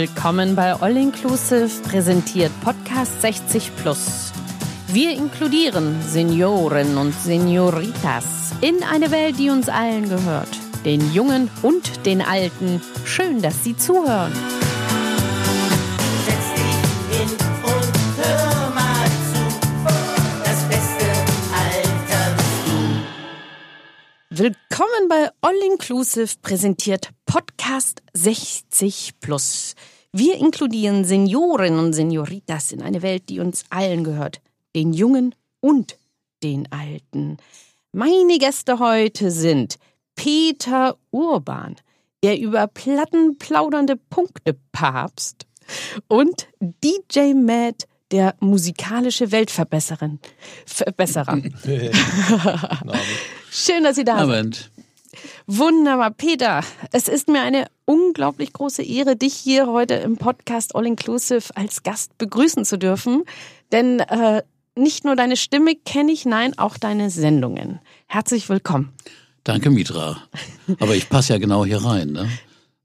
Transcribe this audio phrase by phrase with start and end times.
[0.00, 4.32] willkommen bei All Inclusive, präsentiert Podcast 60 Plus.
[4.86, 10.48] Wir inkludieren Senioren und Senioritas in eine Welt, die uns allen gehört.
[10.86, 12.80] Den Jungen und den Alten.
[13.04, 14.32] Schön, dass Sie zuhören.
[24.30, 29.74] Willkommen bei All Inclusive, präsentiert Podcast 60 Plus.
[30.12, 34.40] Wir inkludieren Senioren und Senioritas in eine Welt, die uns allen gehört.
[34.74, 35.96] Den Jungen und
[36.42, 37.36] den Alten.
[37.92, 39.76] Meine Gäste heute sind
[40.16, 41.76] Peter Urban,
[42.24, 45.46] der über Platten plaudernde Punktepapst
[46.08, 50.18] und DJ Matt, der musikalische Weltverbesserin.
[50.66, 51.36] Verbesserer.
[53.50, 54.72] Schön, dass Sie da sind.
[55.46, 56.10] Wunderbar.
[56.12, 61.56] Peter, es ist mir eine unglaublich große Ehre, dich hier heute im Podcast All Inclusive
[61.56, 63.24] als Gast begrüßen zu dürfen.
[63.72, 64.42] Denn äh,
[64.76, 67.80] nicht nur deine Stimme kenne ich, nein, auch deine Sendungen.
[68.06, 68.92] Herzlich willkommen.
[69.44, 70.22] Danke, Mitra.
[70.78, 72.30] Aber ich passe ja genau hier rein, ne?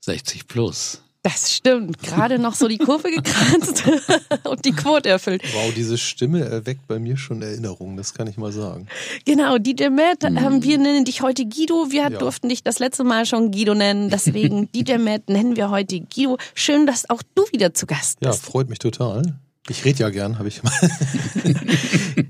[0.01, 1.04] 60 plus.
[1.25, 2.03] Das stimmt.
[2.03, 3.83] Gerade noch so die Kurve gekratzt
[4.43, 5.41] und die Quote erfüllt.
[5.55, 8.85] Wow, diese Stimme erweckt bei mir schon Erinnerungen, das kann ich mal sagen.
[9.25, 11.87] Genau, DJ Matt, ähm, wir nennen dich heute Guido.
[11.89, 12.09] Wir Ja.
[12.11, 14.11] durften dich das letzte Mal schon Guido nennen.
[14.11, 16.37] Deswegen DJ Matt nennen wir heute Guido.
[16.53, 18.43] Schön, dass auch du wieder zu Gast Ja, bist.
[18.45, 19.39] freut mich total.
[19.67, 20.71] Ich rede ja gern, habe ich mal.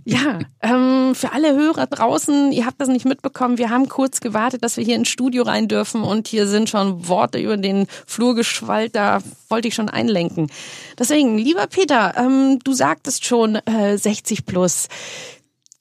[0.07, 4.63] Ja, ähm, für alle Hörer draußen, ihr habt das nicht mitbekommen, wir haben kurz gewartet,
[4.63, 8.33] dass wir hier ins Studio rein dürfen und hier sind schon Worte über den Flur
[8.33, 10.49] geschwallt, da wollte ich schon einlenken.
[10.97, 14.87] Deswegen, lieber Peter, ähm, du sagtest schon äh, 60 plus.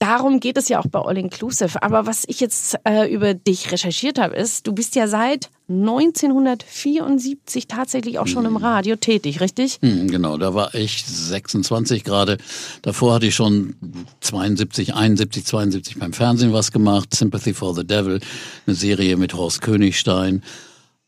[0.05, 1.83] Darum geht es ja auch bei All Inclusive.
[1.83, 7.69] Aber was ich jetzt äh, über dich recherchiert habe, ist, du bist ja seit 1974
[7.69, 9.79] tatsächlich auch schon im Radio tätig, richtig?
[9.81, 12.37] Hm, genau, da war ich 26 gerade.
[12.83, 13.77] Davor hatte ich schon
[14.21, 17.15] 72, 71, 72 beim Fernsehen was gemacht.
[17.15, 18.21] Sympathy for the Devil,
[18.67, 20.43] eine Serie mit Horst Königstein.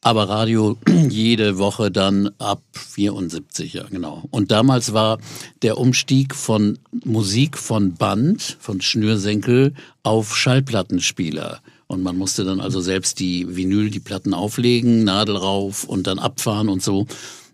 [0.03, 0.77] Aber Radio
[1.09, 4.25] jede Woche dann ab 74, ja genau.
[4.31, 5.19] Und damals war
[5.63, 11.61] der Umstieg von Musik von Band, von Schnürsenkel auf Schallplattenspieler.
[11.89, 16.19] Und man musste dann also selbst die Vinyl, die Platten auflegen, Nadel rauf und dann
[16.19, 17.07] abfahren und so.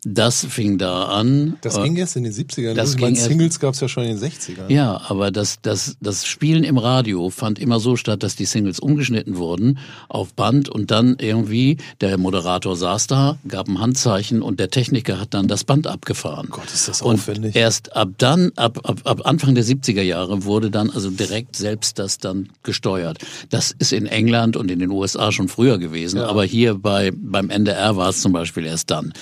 [0.04, 1.58] Das fing da an.
[1.60, 2.74] Das Äh, ging erst in den 70ern.
[2.74, 4.68] das ich meine, ging Singles gab es ja schon in den 60ern.
[4.68, 8.80] ja, aber das, das, das Spielen im Radio fand immer so statt, dass die Singles
[8.80, 14.58] umgeschnitten wurden auf Band und dann irgendwie der Moderator saß da, gab ein Handzeichen und
[14.58, 16.48] der Techniker hat dann das Band abgefahren.
[16.50, 17.54] Gott, ist das und aufwendig.
[17.54, 22.00] erst ab dann, ab, ab, ab Anfang der 70er Jahre wurde dann also direkt selbst
[22.00, 23.18] das dann gesteuert.
[23.50, 26.26] Das ist in England und in den USA schon früher gewesen, Ja.
[26.26, 29.12] aber hier bei, beim NDR war es zum Beispiel erst dann.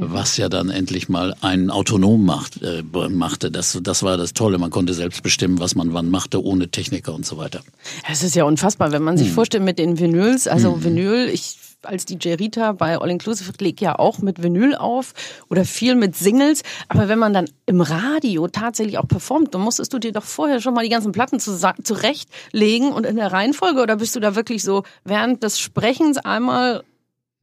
[0.00, 3.50] Was ja dann endlich mal einen autonom macht, äh, machte.
[3.50, 4.58] Das, das war das Tolle.
[4.58, 7.60] Man konnte selbst bestimmen, was man wann machte, ohne Techniker und so weiter.
[8.10, 12.04] Es ist ja unfassbar, wenn man sich vorstellt mit den Vinyls, also Vinyl, ich als
[12.04, 15.14] DJ Rita bei All Inclusive lege ja auch mit Vinyl auf
[15.48, 19.92] oder viel mit Singles, aber wenn man dann im Radio tatsächlich auch performt, dann musstest
[19.92, 23.96] du dir doch vorher schon mal die ganzen Platten zurechtlegen und in der Reihenfolge oder
[23.96, 26.84] bist du da wirklich so während des Sprechens einmal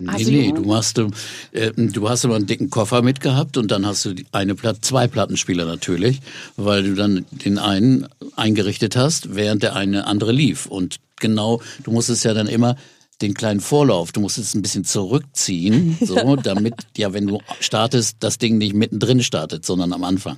[0.05, 0.61] Also, nee, Junge?
[0.61, 4.53] du machst, äh, du hast immer einen dicken Koffer mitgehabt und dann hast du eine
[4.53, 6.21] Platte, zwei Plattenspieler natürlich,
[6.55, 10.67] weil du dann den einen eingerichtet hast, während der eine andere lief.
[10.67, 12.75] Und genau, du musstest ja dann immer
[13.23, 18.37] den kleinen Vorlauf, du musstest ein bisschen zurückziehen, so, damit, ja, wenn du startest, das
[18.37, 20.37] Ding nicht mittendrin startet, sondern am Anfang.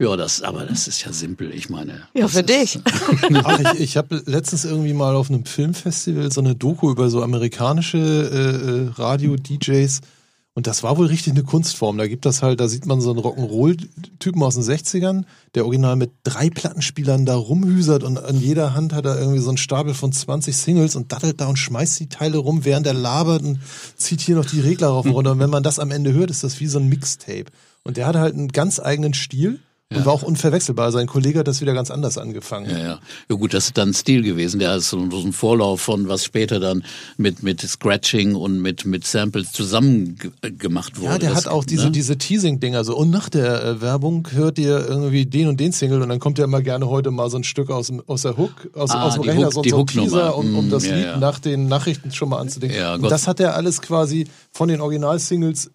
[0.00, 2.08] Ja, das, aber das ist ja simpel, ich meine.
[2.14, 2.78] Ja, für ist- dich.
[3.44, 7.22] Ach, ich ich habe letztens irgendwie mal auf einem Filmfestival so eine Doku über so
[7.22, 10.00] amerikanische äh, äh, Radio-DJs
[10.56, 11.98] und das war wohl richtig eine Kunstform.
[11.98, 15.24] Da gibt das halt, da sieht man so einen Rock'n'Roll-Typen aus den 60ern,
[15.54, 19.48] der original mit drei Plattenspielern da rumhüsert und an jeder Hand hat er irgendwie so
[19.48, 22.94] einen Stapel von 20 Singles und dattelt da und schmeißt die Teile rum, während er
[22.94, 23.58] labert und
[23.96, 25.32] zieht hier noch die Regler rauf und runter.
[25.32, 27.46] Und wenn man das am Ende hört, ist das wie so ein Mixtape.
[27.84, 29.60] Und der hat halt einen ganz eigenen Stil
[29.92, 30.90] und war auch unverwechselbar.
[30.92, 32.68] Sein Kollege hat das wieder ganz anders angefangen.
[32.70, 32.98] Ja, ja.
[33.28, 34.58] Ja gut, das ist dann Stil gewesen.
[34.58, 36.84] Der ist so, ein Vorlauf von was später dann
[37.16, 41.12] mit mit Scratching und mit mit Samples zusammen ge- gemacht wurde.
[41.12, 41.90] Ja, der das, hat auch diese, ne?
[41.92, 42.96] diese Teasing-Dinger so.
[42.96, 46.38] Und nach der äh, Werbung hört ihr irgendwie den und den Single und dann kommt
[46.38, 49.02] ja immer gerne heute mal so ein Stück aus, dem- aus der Hook, aus, Ah,
[49.04, 49.86] aus dem Rechner, Hook- so, ein.
[49.86, 51.16] Teaser, um, um Mm, das ja, Lied ja.
[51.18, 52.76] nach den Nachrichten schon mal anzudenken.
[52.78, 55.70] Ja, und Gott- das hat er alles quasi von den Original-Singles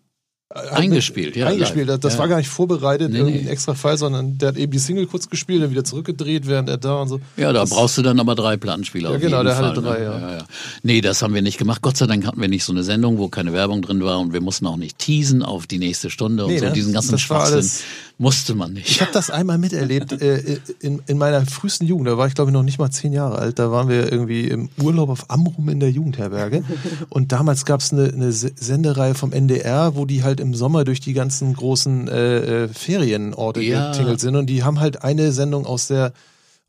[0.52, 1.46] Eingespielt, ja.
[1.46, 1.88] Eingespielt.
[1.88, 2.00] live.
[2.00, 2.20] Das ja.
[2.20, 3.44] war gar nicht vorbereitet, Nee, irgendwie nee.
[3.44, 6.70] ein extra Fall, sondern der hat eben die Single kurz gespielt, dann wieder zurückgedreht, während
[6.70, 7.20] er da und so.
[7.38, 9.12] Ja, da Das- brauchst du dann aber drei Plattenspieler.
[9.12, 10.06] Ja, genau, der hatte Fall, drei, ne?
[10.06, 10.20] ja.
[10.20, 10.46] ja, ja.
[10.82, 11.84] Nee, das haben wir nicht gemacht.
[11.84, 14.34] Gott sei Dank hatten wir nicht so eine Sendung, wo keine Werbung drin war und
[14.34, 16.66] wir mussten auch nicht teasen auf die nächste Stunde und Nee, so.
[16.66, 16.72] ne?
[16.74, 17.84] Diesen ganzen Das Schwachsinn alles-
[18.20, 19.02] musste man Ich nicht.
[19.02, 22.08] habe das einmal miterlebt äh, in, in meiner frühesten Jugend.
[22.08, 23.58] Da war ich glaube ich noch nicht mal zehn Jahre alt.
[23.58, 26.64] Da waren wir irgendwie im Urlaub auf Amrum in der Jugendherberge.
[27.10, 30.84] Und damals gab es eine, eine Se- Sendereihe vom NDR, wo die halt im Sommer
[30.84, 33.92] durch die ganzen großen äh, äh, Ferienorte Ja.
[33.92, 34.36] getingelt sind.
[34.36, 36.12] Und die haben halt eine Sendung aus der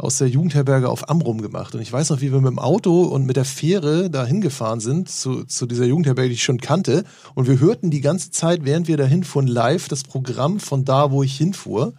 [0.01, 1.75] aus der Jugendherberge auf Amrum gemacht.
[1.75, 4.81] Und ich weiß noch, wie wir mit dem Auto und mit der Fähre da hingefahren
[4.81, 7.05] sind zu, zu dieser Jugendherberge, die ich schon kannte.
[7.35, 11.11] Und wir hörten die ganze Zeit, während wir dahin fuhren, live das Programm von da,
[11.11, 11.95] wo ich hinfuhr.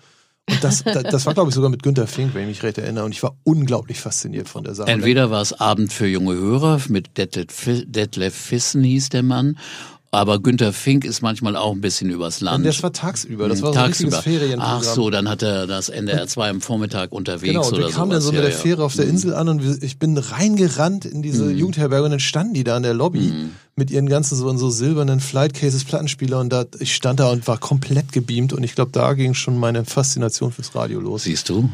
[0.49, 3.05] Und das, das, war, glaube ich, sogar mit Günter Fink, wenn ich mich recht erinnere.
[3.05, 4.89] Und ich war unglaublich fasziniert von der Sache.
[4.89, 9.57] Entweder war es Abend für junge Hörer mit Detlef Fissen hieß der Mann.
[10.13, 12.57] Aber Günter Fink ist manchmal auch ein bisschen übers Land.
[12.57, 13.47] Und das war tagsüber.
[13.47, 14.39] Das war so ein richtiges Tagsüber.
[14.39, 14.79] Ferienprogramm.
[14.79, 17.93] Ach so, dann hat er das NDR 2 am Vormittag unterwegs Genau, und oder wir
[17.93, 18.55] kamen dann so mit der ja.
[18.55, 22.53] Fähre auf der Insel an und ich bin reingerannt in diese Jugendherberge und dann standen
[22.53, 23.31] die da in der Lobby
[23.77, 27.47] mit ihren ganzen so, so silbernen Flight Cases Plattenspieler und da, ich stand da und
[27.47, 31.23] war komplett gebeamt und ich glaube, da ging schon meine Faszination fürs Radio los.
[31.23, 31.69] Siehst du?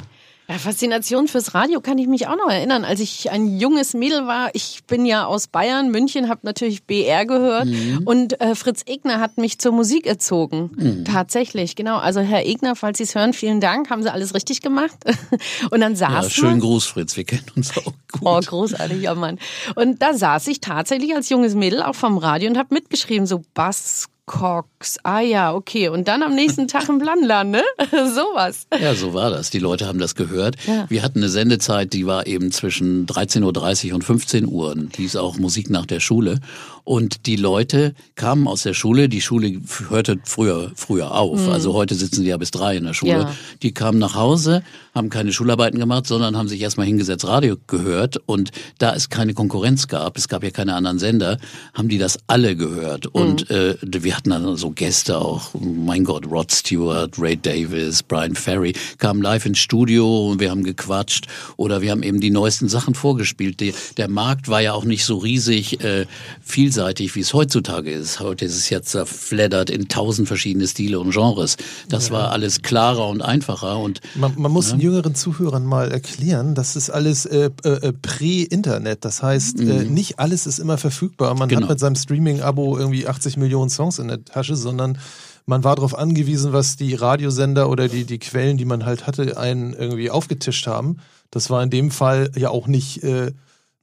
[0.49, 2.85] Ja, Faszination fürs Radio kann ich mich auch noch erinnern.
[2.85, 7.25] Als ich ein junges Mädel war, ich bin ja aus Bayern, München, habe natürlich BR
[7.25, 8.03] gehört Mhm.
[8.05, 10.71] und äh, Fritz Egner hat mich zur Musik erzogen.
[10.77, 11.03] Mhm.
[11.05, 11.97] Tatsächlich, genau.
[11.97, 14.95] Also Herr Egner, falls Sie es hören, vielen Dank, haben Sie alles richtig gemacht.
[15.71, 17.17] und dann saß Ja, schönen Gruß, Fritz.
[17.17, 18.21] Wir kennen uns auch gut.
[18.21, 19.39] Oh, großartig, ja Mann.
[19.75, 23.43] Und da saß ich tatsächlich als junges Mädel auch vom Radio und habe mitgeschrieben, so
[23.53, 25.87] Bass, Cox, ah ja, okay.
[25.87, 27.63] Und dann am nächsten Tag im Planland, ne?
[27.91, 28.67] Sowas.
[28.77, 29.49] Ja, so war das.
[29.49, 30.57] Die Leute haben das gehört.
[30.67, 30.85] Ja.
[30.89, 34.75] Wir hatten eine Sendezeit, die war eben zwischen 13.30 Uhr und 15 Uhr.
[34.75, 36.41] Die hieß auch Musik nach der Schule.
[36.83, 39.07] Und die Leute kamen aus der Schule.
[39.07, 41.47] Die Schule hörte früher, früher auf.
[41.47, 43.11] Also heute sitzen sie ja bis drei in der Schule.
[43.11, 43.33] Ja.
[43.61, 44.61] Die kamen nach Hause,
[44.97, 48.17] haben keine Schularbeiten gemacht, sondern haben sich erstmal hingesetzt, Radio gehört.
[48.25, 51.37] Und da es keine Konkurrenz gab, es gab ja keine anderen Sender,
[51.73, 53.07] haben die das alle gehört.
[53.07, 58.35] Und äh, wir hatten dann so Gäste auch, mein Gott, Rod Stewart, Ray Davis, Brian
[58.35, 62.67] Ferry, kamen live ins Studio und wir haben gequatscht oder wir haben eben die neuesten
[62.67, 63.59] Sachen vorgespielt.
[63.59, 66.05] Die, der Markt war ja auch nicht so riesig äh,
[66.41, 68.19] vielseitig, wie es heutzutage ist.
[68.19, 71.57] Heute ist es jetzt zerfleddert in tausend verschiedene Stile und Genres.
[71.87, 76.55] Das war alles klarer und einfacher und Man, man muss den jüngeren Zuhörern mal erklären,
[76.55, 79.05] das ist alles äh, äh, Prä-Internet.
[79.05, 81.33] Das heißt, äh, nicht alles ist immer verfügbar.
[81.35, 81.61] Man Genau.
[81.63, 84.97] hat mit seinem Streaming-Abo irgendwie 80 Millionen Songs in der Tasche, sondern
[85.45, 89.37] man war darauf angewiesen, was die Radiosender oder die, die Quellen, die man halt hatte,
[89.37, 90.97] einen irgendwie aufgetischt haben.
[91.31, 93.31] Das war in dem Fall ja auch nicht äh,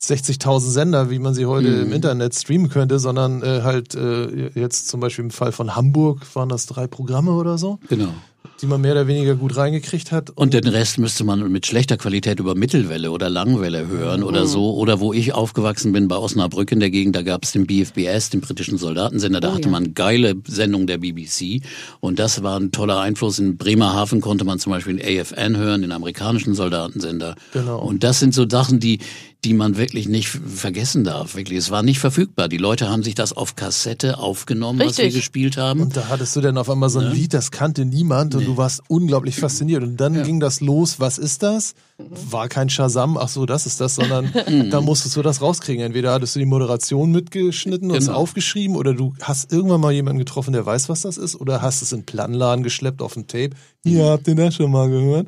[0.03, 4.89] 60.000 Sender, wie man sie heute im Internet streamen könnte, sondern äh, halt äh, jetzt
[4.89, 8.13] zum Beispiel im Fall von Hamburg waren das drei Programme oder so, genau.
[8.61, 10.31] Die man mehr oder weniger gut reingekriegt hat.
[10.31, 14.75] Und den Rest müsste man mit schlechter Qualität über Mittelwelle oder Langwelle hören oder so.
[14.75, 18.31] Oder wo ich aufgewachsen bin, bei Osnabrück in der Gegend, da gab es den BFBS,
[18.31, 19.41] den britischen Soldatensender.
[19.41, 21.63] Da hatte man geile Sendungen der BBC.
[22.01, 23.39] Und das war ein toller Einfluss.
[23.39, 27.35] In Bremerhaven konnte man zum Beispiel den AFN hören, den amerikanischen Soldatensender.
[27.53, 27.81] Genau.
[27.81, 29.01] Und das sind so Sachen, die
[29.45, 31.35] die man wirklich nicht vergessen darf.
[31.37, 32.49] Wirklich, es war nicht verfügbar.
[32.49, 35.21] Die Leute haben sich das auf Kassette aufgenommen, was wir Richtig.
[35.23, 35.81] gespielt haben.
[35.83, 38.57] Und da hattest du dann auf einmal so ein Lied, das kannte niemand und du
[38.57, 39.83] warst unglaublich fasziniert.
[39.83, 41.75] Und dann ging das los, was ist das?
[41.99, 44.33] War kein Shazam, ach so, das ist das, sondern
[44.71, 45.85] da musstest du das rauskriegen.
[45.85, 48.19] Entweder hattest du die Moderation mitgeschnitten und es Genau.
[48.19, 51.83] aufgeschrieben oder du hast irgendwann mal jemanden getroffen, der weiß, was das ist oder hast
[51.83, 53.51] es in den Plattenladen geschleppt auf dem Tape.
[53.87, 55.27] Hier, habt ihr das schon mal gehört?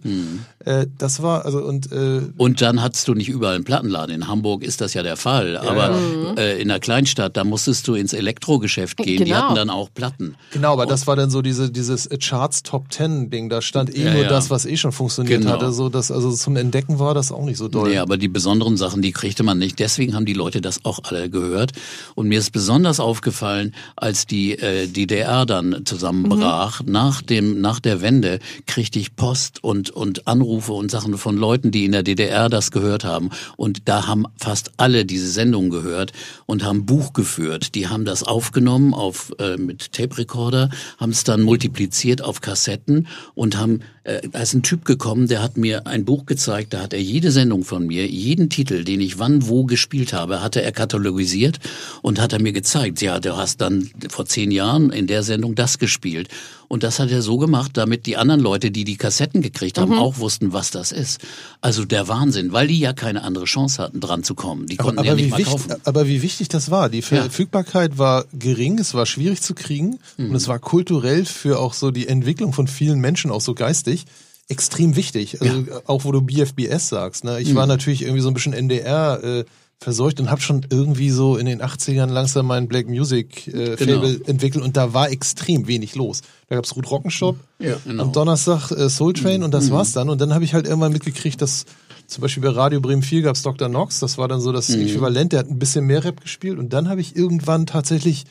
[0.65, 4.15] Äh, das war, also und äh, Und dann hattest du nicht überall einen Plattenladen.
[4.15, 5.59] In Hamburg ist das ja der Fall.
[5.59, 5.95] Aber
[6.39, 9.19] äh, in der Kleinstadt, da musstest du ins Elektrogeschäft gehen.
[9.19, 9.43] Die Genau.
[9.43, 10.37] hatten dann auch Platten.
[10.53, 13.49] Genau, aber das war dann so diese, dieses Charts Top Ten Ding.
[13.51, 14.29] Da stand eh Ja, nur ja.
[14.29, 15.53] das, was eh schon funktioniert Genau.
[15.53, 15.71] hatte.
[15.73, 17.91] So, dass, also zum Entdecken war das auch nicht so doll.
[17.91, 19.79] Nee, aber die besonderen Sachen, die kriegte man nicht.
[19.79, 21.73] Deswegen haben die Leute das auch alle gehört.
[22.15, 28.01] Und mir ist besonders aufgefallen, als die äh, DDR dann zusammenbrach, nach dem nach der
[28.01, 32.49] Wende, kriegte ich Post und und Anrufe und Sachen von Leuten, die in der DDR
[32.49, 33.31] das gehört haben.
[33.57, 36.13] Und da haben fast alle diese Sendung gehört
[36.47, 37.75] und haben Buch geführt.
[37.75, 43.07] Die haben das aufgenommen auf äh, mit Tape Recorder, haben es dann multipliziert auf Kassetten
[43.35, 46.81] und haben äh, da ist ein Typ gekommen, der hat mir ein Buch gezeigt, da
[46.81, 50.63] hat er jede Sendung von mir, jeden Titel, den ich wann wo gespielt habe, hatte
[50.63, 51.59] er katalogisiert
[52.03, 53.03] und hat er mir gezeigt.
[53.03, 56.29] Ja, du hast dann vor zehn Jahren in der Sendung das gespielt.
[56.69, 59.79] Und das hat er so gemacht, damit die anderen anderen Leute, die die Kassetten gekriegt
[59.79, 61.21] haben, auch wussten, was das ist.
[61.61, 64.67] Also der Wahnsinn, weil die ja keine andere Chance hatten, dran zu kommen.
[64.67, 65.81] Die konnten aber, ja wie nicht mal wichtig, kaufen.
[65.85, 66.89] aber wie wichtig das war.
[66.91, 70.31] Die Verfügbarkeit war gering, es war schwierig zu kriegen Mhm.
[70.31, 74.05] und es war kulturell für auch so die Entwicklung von vielen Menschen, auch so geistig,
[74.49, 75.41] extrem wichtig.
[75.41, 77.25] Also auch wo du BFBS sagst.
[77.25, 77.41] Ne?
[77.41, 77.55] Ich Mhm.
[77.57, 79.45] war natürlich irgendwie so ein bisschen NDR äh,
[79.79, 83.95] verseucht und habe schon irgendwie so in den 80ern langsam mein Black Music äh, Genau.
[84.01, 86.23] Fable entwickelt und da war extrem wenig los.
[86.49, 88.05] Da gab's Ruth Rockenshop, Ja, genau.
[88.05, 90.09] am Donnerstag äh, Soul Train und das war's dann.
[90.09, 91.67] Und dann habe ich halt irgendwann mitgekriegt, dass
[92.07, 93.69] zum Beispiel bei Radio Bremen 4 gab's Dr.
[93.69, 96.73] Knox, das war dann so das Äquivalent, der hat ein bisschen mehr Rap gespielt und
[96.73, 98.25] dann habe ich irgendwann tatsächlich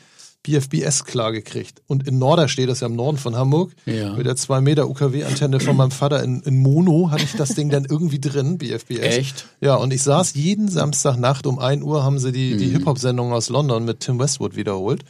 [0.46, 1.82] BFBS klar gekricht.
[1.88, 4.14] Und in Norderstedt, das ist ja im Norden von Hamburg, Ja.
[4.14, 7.68] mit der 2 Meter UKW-Antenne von meinem Vater in, in Mono hatte ich das Ding
[7.68, 8.98] dann irgendwie drin, BFBS.
[9.00, 9.46] Echt?
[9.60, 12.58] Ja, und ich saß jeden Samstagnacht um 1 Uhr, haben sie die, Mhm.
[12.58, 15.02] die Hip-Hop-Sendung aus London mit Tim Westwood wiederholt.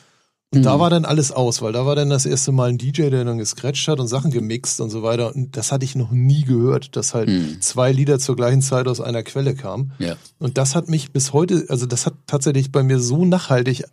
[0.54, 0.64] Und Mhm.
[0.64, 3.24] da war dann alles aus, weil da war dann das erste Mal ein DJ, der
[3.24, 5.34] dann gescratcht hat und Sachen gemixt und so weiter.
[5.34, 7.28] Und das hatte ich noch nie gehört, dass halt
[7.64, 9.92] zwei Lieder zur gleichen Zeit aus einer Quelle kamen.
[9.98, 10.06] Mhm.
[10.06, 10.16] Ja.
[10.38, 13.84] Und das hat mich bis heute, also das hat tatsächlich bei mir so nachhaltig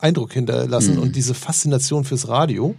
[0.00, 1.02] Eindruck hinterlassen Mhm.
[1.02, 2.74] und diese Faszination fürs Radio,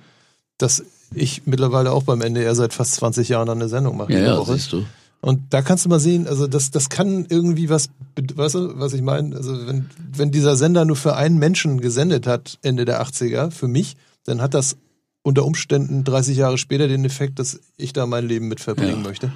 [0.57, 0.83] dass
[1.13, 4.37] ich mittlerweile auch beim NDR seit fast 20 Jahren eine Sendung mache Ja, jede ja,
[4.37, 4.53] Woche.
[4.53, 4.85] siehst du.
[5.21, 7.89] Und da kannst du mal sehen, also das, das kann irgendwie was,
[8.33, 9.35] weißt du, was ich meine?
[9.35, 13.67] Also wenn, wenn dieser Sender nur für einen Menschen gesendet hat, Ende der 80er, für
[13.67, 13.95] mich,
[14.25, 14.77] dann hat das
[15.21, 19.07] unter Umständen 30 Jahre später den Effekt, dass ich da mein Leben mit verbringen Ja.
[19.09, 19.31] möchte.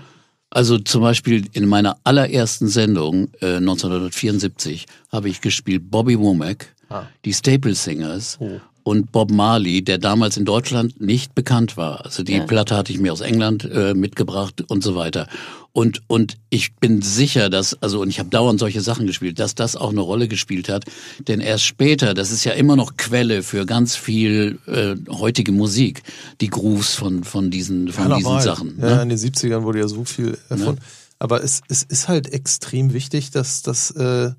[0.50, 7.08] Also zum Beispiel in meiner allerersten Sendung äh, 1974 habe ich gespielt Bobby Womack, Ah.
[7.26, 8.60] die Staple Singers Oh.
[8.84, 12.06] und Bob Marley, der damals in Deutschland nicht bekannt war.
[12.06, 12.44] Also die Ja.
[12.46, 15.28] Platte hatte ich mir aus England äh, mitgebracht und so weiter.
[15.74, 19.56] Und und ich bin sicher, dass also und ich habe dauernd solche Sachen gespielt, dass
[19.56, 20.86] das auch eine Rolle gespielt hat.
[21.28, 26.04] Denn erst später, das ist ja immer noch Quelle für ganz viel äh, heutige Musik,
[26.40, 28.44] die Grooves von von diesen von Ja, diesen normal.
[28.44, 28.78] Sachen.
[28.80, 29.02] Ja, Ne?
[29.04, 30.80] in den 70ern wurde ja so viel erfunden.
[31.20, 34.32] Aber es, es ist halt extrem wichtig, dass das äh,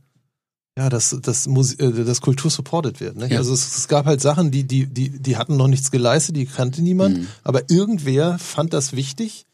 [0.79, 3.17] ja, dass das, Musi äh, das Kultur supported wird.
[3.17, 3.29] Ne?
[3.31, 3.39] Ja.
[3.39, 6.47] Also es, es gab halt Sachen, die, die, die, die hatten noch nichts geleistet, die
[6.47, 7.27] kannte niemand, Mhm.
[7.45, 9.45] aber irgendwer fand das wichtig.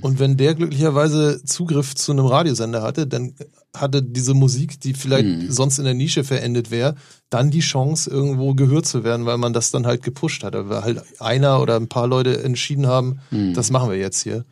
[0.00, 3.34] Und wenn der glücklicherweise Zugriff zu einem Radiosender hatte, dann
[3.76, 5.50] hatte diese Musik, die vielleicht Mhm.
[5.52, 6.94] sonst in der Nische verendet wäre,
[7.28, 10.54] dann die Chance, irgendwo gehört zu werden, weil man das dann halt gepusht hat.
[10.54, 13.52] Weil halt einer oder ein paar Leute entschieden haben, Mhm.
[13.52, 14.46] das machen wir jetzt hier.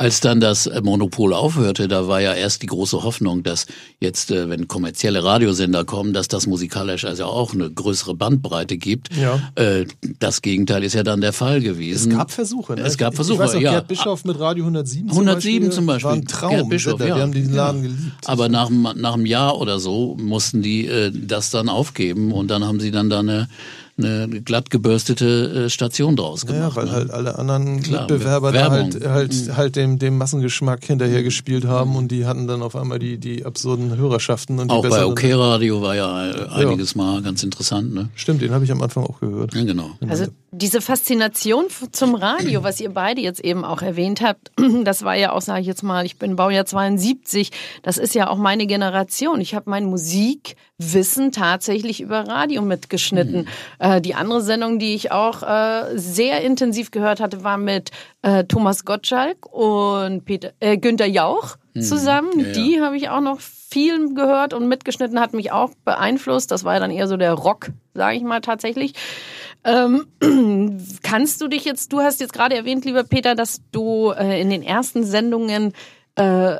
[0.00, 3.66] Als dann das äh, Monopol aufhörte, da war ja erst die große Hoffnung, dass
[4.00, 9.14] jetzt, äh, wenn kommerzielle Radiosender kommen, dass das musikalisch also auch eine größere Bandbreite gibt.
[9.14, 9.38] Ja.
[9.56, 9.84] Äh,
[10.18, 12.12] Das Gegenteil ist ja dann der Fall Es gewesen.
[12.16, 12.76] gab Versuche.
[12.76, 12.80] Ne?
[12.82, 13.70] Es gab Versuche, Ich weiß noch, ja.
[13.72, 16.08] Gerd Bischof mit Radio 107 107 zum Beispiel.
[16.08, 16.50] War ein Traum.
[16.50, 17.14] Gerd Bischof, der, ja.
[17.16, 18.00] Die haben diesen Laden geliebt.
[18.24, 22.64] Aber nach, einem- nach einem Jahr oder so mussten die das dann aufgeben und dann
[22.64, 23.50] haben sie dann da eine,
[24.04, 26.76] eine glatt gebürstete äh, Station draus ja, gemacht.
[26.76, 26.92] weil ne?
[26.92, 32.08] halt alle anderen Klar, Mitbewerber halt, halt, halt dem, dem Massengeschmack hinterher gespielt haben und
[32.10, 35.04] die hatten dann auf einmal die, die absurden Hörerschaften und die Auch bei.
[35.04, 37.94] OK Radio war ja einiges Mal ganz interessant.
[37.94, 38.08] Ne?
[38.14, 39.54] Stimmt, den habe ich am Anfang auch gehört.
[39.54, 39.90] Ja, genau.
[40.08, 44.50] Also diese Faszination zum Radio, was ihr beide jetzt eben auch erwähnt habt,
[44.84, 47.50] das war ja auch, sage ich jetzt mal, ich bin Baujahr 72,
[47.82, 49.40] das ist ja auch meine Generation.
[49.40, 49.84] Ich habe mein
[50.80, 53.46] Musikwissen tatsächlich über Radio mitgeschnitten.
[53.78, 57.90] Äh, die andere Sendung, die ich auch äh, sehr intensiv gehört hatte, war mit
[58.22, 62.40] äh, Thomas Gottschalk und Peter, äh, Günther Jauch zusammen.
[62.40, 62.52] Ja, ja.
[62.52, 66.50] Die habe ich auch noch viel gehört und mitgeschnitten, hat mich auch beeinflusst.
[66.50, 68.94] Das war ja dann eher so der Rock, sage ich mal tatsächlich.
[69.64, 70.06] Ähm,
[71.02, 74.48] kannst du dich jetzt, du hast jetzt gerade erwähnt, lieber Peter, dass du äh, in
[74.50, 75.74] den ersten Sendungen
[76.16, 76.56] äh,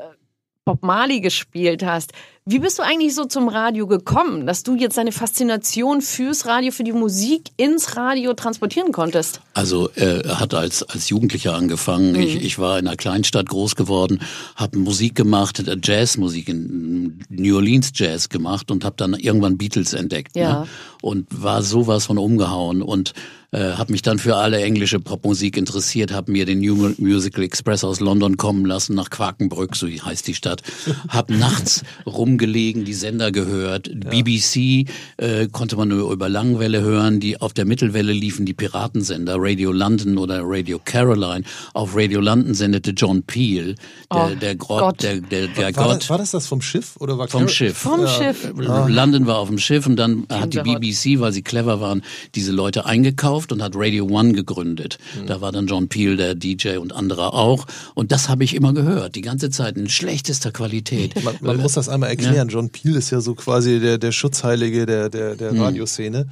[0.65, 2.13] Bob Marley gespielt hast.
[2.51, 6.73] Wie bist du eigentlich so zum Radio gekommen, dass du jetzt deine Faszination fürs Radio,
[6.73, 9.41] für die Musik ins Radio transportieren konntest?
[9.55, 12.15] Also äh, er hat als als Jugendlicher angefangen.
[12.15, 12.21] Mhm.
[12.23, 14.21] Ich, ich war in einer Kleinstadt groß geworden,
[14.57, 19.93] habe Musik gemacht, äh, Jazzmusik in New Orleans Jazz gemacht und habe dann irgendwann Beatles
[19.93, 20.63] entdeckt Ja.
[20.63, 20.69] ne?
[21.03, 23.13] und war sowas von umgehauen und
[23.53, 27.43] äh, habe mich dann für alle englische Popmusik interessiert, habe mir den New Mu- Musical
[27.45, 30.63] Express aus London kommen lassen nach Quakenbrück, so heißt die Stadt,
[31.09, 37.41] habe nachts rumgelegen, die Sender gehört, BBC äh, konnte man nur über Langwelle hören, die
[37.41, 41.43] auf der Mittelwelle liefen die Piratensender, Radio London oder Radio Caroline,
[41.75, 43.75] auf Radio London sendete John Peel,
[44.13, 45.03] der, Oh, der Gott, Gott.
[45.03, 47.49] der, der, der War, Gott das, war das das vom Schiff oder war vom Car-
[47.49, 47.77] Schiff.
[47.79, 48.53] Vom Schiff.
[48.57, 50.61] London war auf dem Schiff und dann hat die.
[50.61, 52.03] BBC, weil sie clever waren,
[52.35, 54.99] diese Leute eingekauft und hat Radio One gegründet.
[55.21, 55.27] Mhm.
[55.27, 57.67] Da war dann John Peel, der DJ und andere auch.
[57.95, 61.23] Und das habe ich immer gehört, die ganze Zeit in schlechtester Qualität.
[61.25, 62.49] Man, man muss das einmal erklären.
[62.49, 65.61] John Peel ist ja so quasi der, der Schutzheilige der, der, der Hm.
[65.63, 66.27] Radioszene.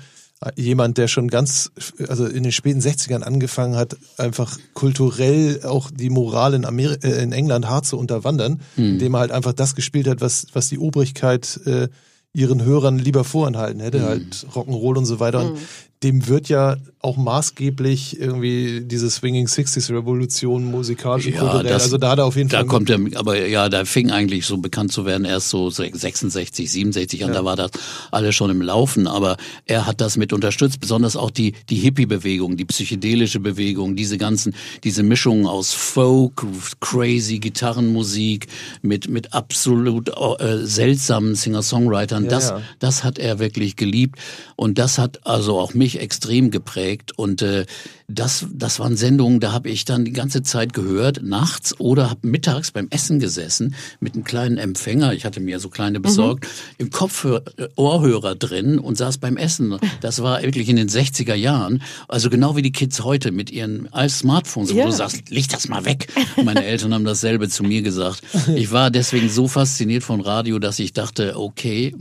[0.55, 1.73] jemand, der schon ganz,
[2.07, 7.23] also in den späten 60ern angefangen hat, einfach kulturell auch die Moral in, Ameri äh,
[7.23, 8.93] in England hart zu unterwandern, Hm.
[8.93, 11.89] indem er halt einfach das gespielt hat, was, was die Obrigkeit äh,
[12.33, 13.85] ihren Hörern lieber vorenthalten Hm.
[13.85, 15.41] hätte, halt Rock'n'Roll und so weiter.
[15.41, 15.59] Und
[16.03, 21.65] dem wird ja auch maßgeblich irgendwie diese Swinging Sixties Revolution musikalisch Ja, kulturell.
[21.65, 22.67] das- also da hat er auf jeden Da Fall.
[22.67, 27.25] kommt er, aber ja, da fing eigentlich so bekannt zu werden erst so 66, 67
[27.25, 27.71] an, da war das
[28.11, 29.37] alles schon im Laufen, aber
[29.67, 34.55] er hat das mit unterstützt, besonders auch die, die Hippie-Bewegung, die psychedelische Bewegung, diese ganzen,
[34.85, 36.45] diese Mischungen aus Folk,
[36.81, 38.49] crazy Gitarrenmusik
[38.83, 42.61] mit, mit absolut äh, seltsamen Singer-Songwritern, Ja, das, ja.
[42.81, 44.19] das hat er wirklich geliebt
[44.57, 47.13] und das hat also auch mich extrem geprägt.
[47.17, 47.65] Und äh,
[48.11, 52.27] das, das waren Sendungen, da habe ich dann die ganze Zeit gehört, nachts oder habe
[52.27, 56.47] mittags beim Essen gesessen mit einem kleinen Empfänger, ich hatte mir so kleine besorgt,
[56.79, 59.77] im Kopfhörer, äh, Ohrhörer drin und saß beim Essen.
[60.01, 63.89] Das war wirklich in den 60er Jahren, also genau wie die Kids heute mit ihren
[64.09, 64.87] Smartphones, wo Ja.
[64.87, 66.09] du sagst, leg das mal weg.
[66.43, 68.23] Meine Eltern haben dasselbe zu mir gesagt.
[68.55, 71.95] Ich war deswegen so fasziniert von Radio, dass ich dachte, okay,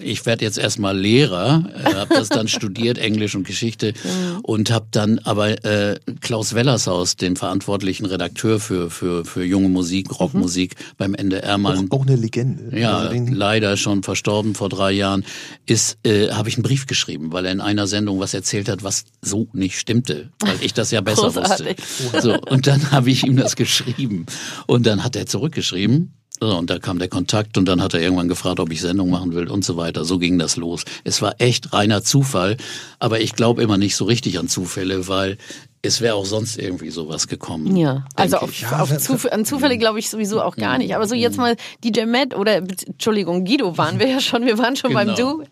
[0.00, 3.94] ich werde jetzt erstmal Lehrer, äh, habe das dann studiert, Englisch und Geschichte
[4.42, 10.18] und habe dann aber äh, Klaus Wellershaus, den verantwortlichen Redakteur für, für, für junge Musik,
[10.18, 12.78] Rockmusik beim NDR mal auch, auch eine Legende.
[12.78, 15.24] ja, Also leider schon verstorben vor drei Jahren,
[15.66, 18.82] ist, äh, habe ich einen Brief geschrieben, weil er in einer Sendung was erzählt hat,
[18.82, 21.76] was so nicht stimmte, weil ich das ja besser Großartig.
[21.78, 22.22] wusste.
[22.22, 24.24] So, und dann habe ich ihm das geschrieben.
[24.66, 26.14] Und dann hat er zurückgeschrieben.
[26.40, 29.10] So, und da kam der Kontakt und dann hat er irgendwann gefragt, ob ich Sendung
[29.10, 30.04] machen will und so weiter.
[30.04, 30.84] So ging das los.
[31.02, 32.56] Es war echt reiner Zufall,
[32.98, 35.36] aber ich glaube immer nicht so richtig an Zufälle, weil
[35.82, 37.76] es wäre auch sonst irgendwie sowas gekommen.
[37.76, 38.66] Ja, also auf, ich.
[38.66, 40.94] auf Zuf an Zufälle glaube ich sowieso auch gar nicht.
[40.94, 44.76] Aber so jetzt mal DJ Matt oder, Entschuldigung, Guido waren wir ja schon, wir waren
[44.76, 45.38] schon beim Genau.
[45.38, 45.44] Du.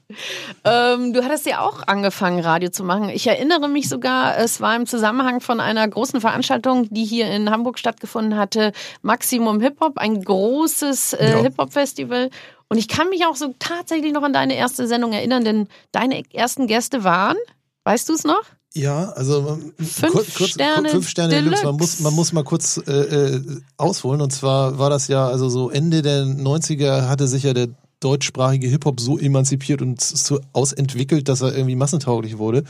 [0.65, 3.09] Ähm, du hattest ja auch angefangen, Radio zu machen.
[3.09, 7.51] Ich erinnere mich sogar, es war im Zusammenhang von einer großen Veranstaltung, die hier in
[7.51, 11.43] Hamburg stattgefunden hatte, Maximum Hip Hop, ein großes äh, Ja.
[11.43, 12.31] Hip Hop Festival.
[12.69, 16.23] Und ich kann mich auch so tatsächlich noch an deine erste Sendung erinnern, denn deine
[16.33, 17.37] ersten Gäste waren,
[17.85, 18.43] weißt du es noch?
[18.77, 21.65] Ja, also ähm, Fünf kurz, kurz, Sterne fünf Sterne Deluxe.
[21.65, 21.97] Man Deluxe.
[21.97, 23.41] muss, man muss mal kurz äh, äh,
[23.79, 24.21] ausholen.
[24.21, 27.69] Und zwar war das ja, also so Ende der 90er hatte sich ja der
[28.01, 32.65] deutschsprachige Hip-Hop so emanzipiert und so ausentwickelt, dass er irgendwie massentauglich wurde.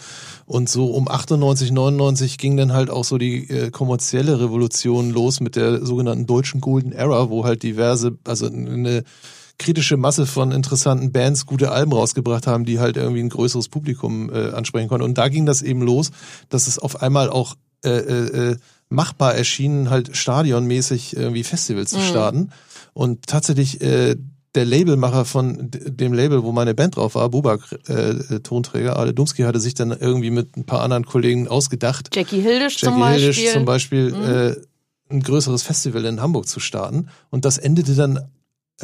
[0.47, 5.41] Und so um 98, 99 ging dann halt auch so die äh, kommerzielle Revolution los
[5.41, 9.03] mit der sogenannten deutschen Golden Era, wo halt diverse, also eine
[9.59, 14.31] kritische Masse von interessanten Bands gute Alben rausgebracht haben, die halt irgendwie ein größeres Publikum
[14.31, 15.05] äh, ansprechen konnten.
[15.05, 16.11] Und da ging das eben los,
[16.49, 18.57] dass es auf einmal auch äh, äh, äh,
[18.89, 22.51] machbar erschien, halt stadionmäßig irgendwie Festivals zu starten.
[22.93, 24.17] Und tatsächlich äh,
[24.55, 29.13] der Labelmacher von dem Label, wo meine Band drauf war, Bubak äh, äh, Tonträger, Ale
[29.13, 33.01] Dumski, hatte sich dann irgendwie mit ein paar anderen Kollegen ausgedacht, Jackie Hildisch zum Jackie
[33.01, 33.33] Beispiel.
[33.33, 37.09] Hildisch zum Beispiel äh, ein größeres Festival in Hamburg zu starten.
[37.31, 38.21] Und das endete dann,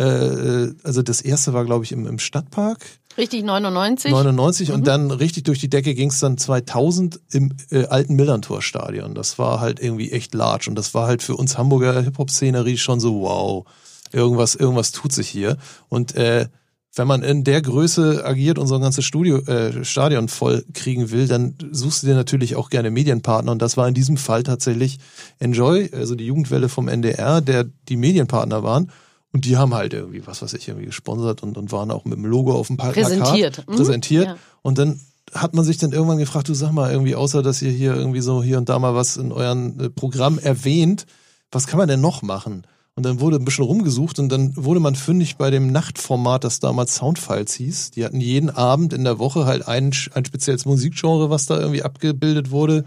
[0.00, 2.80] also das erste war, glaube ich, im, im Stadtpark
[3.18, 4.10] Richtig, 99.
[4.10, 4.74] 99 Mhm.
[4.74, 9.14] und dann richtig durch die Decke ging es dann 2000 im äh, alten Millantor-Stadion.
[9.14, 13.00] Das war halt irgendwie echt large und das war halt für uns Hamburger Hip-Hop-Szenerie schon
[13.00, 13.66] so, wow,
[14.12, 15.58] irgendwas, irgendwas tut sich hier.
[15.88, 16.46] Und äh,
[16.94, 21.10] wenn man in der Größe agiert und so ein ganzes Studio, äh, Stadion voll kriegen
[21.10, 23.52] will, dann suchst du dir natürlich auch gerne Medienpartner.
[23.52, 24.98] Und das war in diesem Fall tatsächlich
[25.38, 28.90] Enjoy, also die Jugendwelle vom NDR, der die Medienpartner waren.
[29.32, 32.18] Und die haben halt irgendwie, was weiß ich, irgendwie gesponsert und, und waren auch mit
[32.18, 33.64] dem Logo auf dem Plakat Präsentiert.
[33.66, 33.76] Mhm.
[33.76, 34.26] präsentiert.
[34.26, 34.36] Ja.
[34.60, 35.00] Und dann
[35.32, 38.20] hat man sich dann irgendwann gefragt, du sag mal, irgendwie, außer dass ihr hier irgendwie
[38.20, 41.06] so hier und da mal was in euren äh, Programm erwähnt,
[41.50, 42.66] was kann man denn noch machen?
[42.94, 46.60] Und dann wurde ein bisschen rumgesucht und dann wurde man fündig bei dem Nachtformat, das
[46.60, 47.92] damals Soundfiles hieß.
[47.92, 51.82] Die hatten jeden Abend in der Woche halt ein, ein spezielles Musikgenre, was da irgendwie
[51.82, 52.84] abgebildet wurde.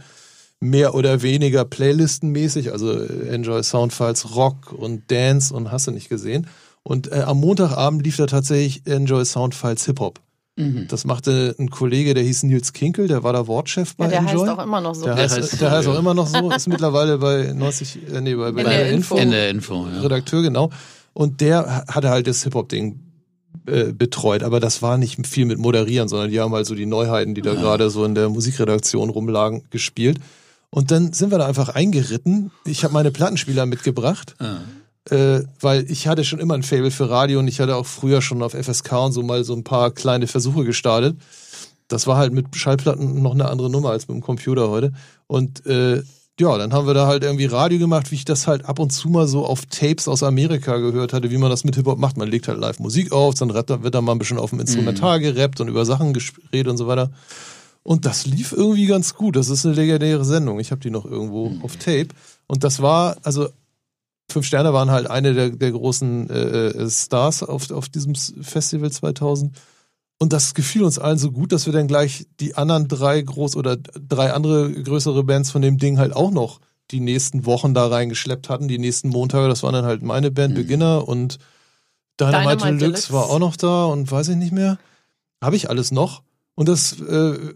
[0.59, 6.09] Mehr oder weniger Playlistenmäßig, also äh, Enjoy Soundfiles Rock und Dance und hast du nicht
[6.09, 6.47] gesehen.
[6.83, 10.19] Und äh, am Montagabend lief da tatsächlich Enjoy Soundfiles Hip Hop.
[10.87, 14.19] Das machte ein Kollege, der hieß Nils Kinkel, der war da Wortchef bei Ja, der
[14.19, 14.47] Enjoy.
[14.47, 15.03] heißt auch immer noch so.
[15.03, 15.99] Der, Der heißt, heißt der heißt auch ja.
[15.99, 19.31] immer noch so, ist mittlerweile bei 90, äh, nee, bei, bei NDR der Info, In
[19.31, 19.99] der Info, ja.
[19.99, 20.69] Redakteur, genau.
[21.11, 23.01] Und der hatte halt das Hip-Hop-Ding
[23.65, 26.85] äh, betreut, aber das war nicht viel mit Moderieren, sondern die haben halt so die
[26.85, 30.19] Neuheiten, die da gerade so in der Musikredaktion rumlagen, gespielt.
[30.69, 32.51] Und dann sind wir da einfach eingeritten.
[32.65, 34.35] Ich habe meine Plattenspieler mitgebracht,
[35.09, 38.21] äh, weil ich hatte schon immer ein Fable für Radio und ich hatte auch früher
[38.21, 41.17] schon auf FSK und so mal so ein paar kleine Versuche gestartet.
[41.87, 44.91] Das war halt mit Schallplatten noch eine andere Nummer als mit dem Computer heute.
[45.27, 46.01] Und äh,
[46.39, 48.91] ja, dann haben wir da halt irgendwie Radio gemacht, wie ich das halt ab und
[48.91, 52.17] zu mal so auf Tapes aus Amerika gehört hatte, wie man das mit Hip-Hop macht.
[52.17, 55.19] Man legt halt live Musik auf, dann wird da mal ein bisschen auf dem Instrumental
[55.21, 57.09] gerappt und über Sachen geredet und so weiter.
[57.87, 59.35] Und das lief irgendwie ganz gut.
[59.35, 60.59] Das ist eine legendäre Sendung.
[60.59, 61.61] Ich habe die noch irgendwo Mhm.
[61.63, 62.07] auf Tape.
[62.47, 63.47] Und das war, also
[64.27, 68.91] Fünf Sterne waren halt eine der, der großen äh, äh, Stars auf, auf diesem Festival
[68.91, 69.55] 2000.
[70.17, 73.55] Und das gefiel uns allen so gut, dass wir dann gleich die anderen drei groß
[73.55, 77.85] oder drei andere größere Bands von dem Ding halt auch noch die nächsten Wochen da
[77.85, 79.47] reingeschleppt hatten, die nächsten Montage.
[79.47, 81.37] Das waren dann halt meine Band Beginner und
[82.19, 83.13] Dynamite, Dynamite Deluxe, Deluxe.
[83.13, 84.79] war auch noch da und weiß ich nicht mehr.
[85.39, 86.23] Habe ich alles noch.
[86.55, 87.53] Und das, äh,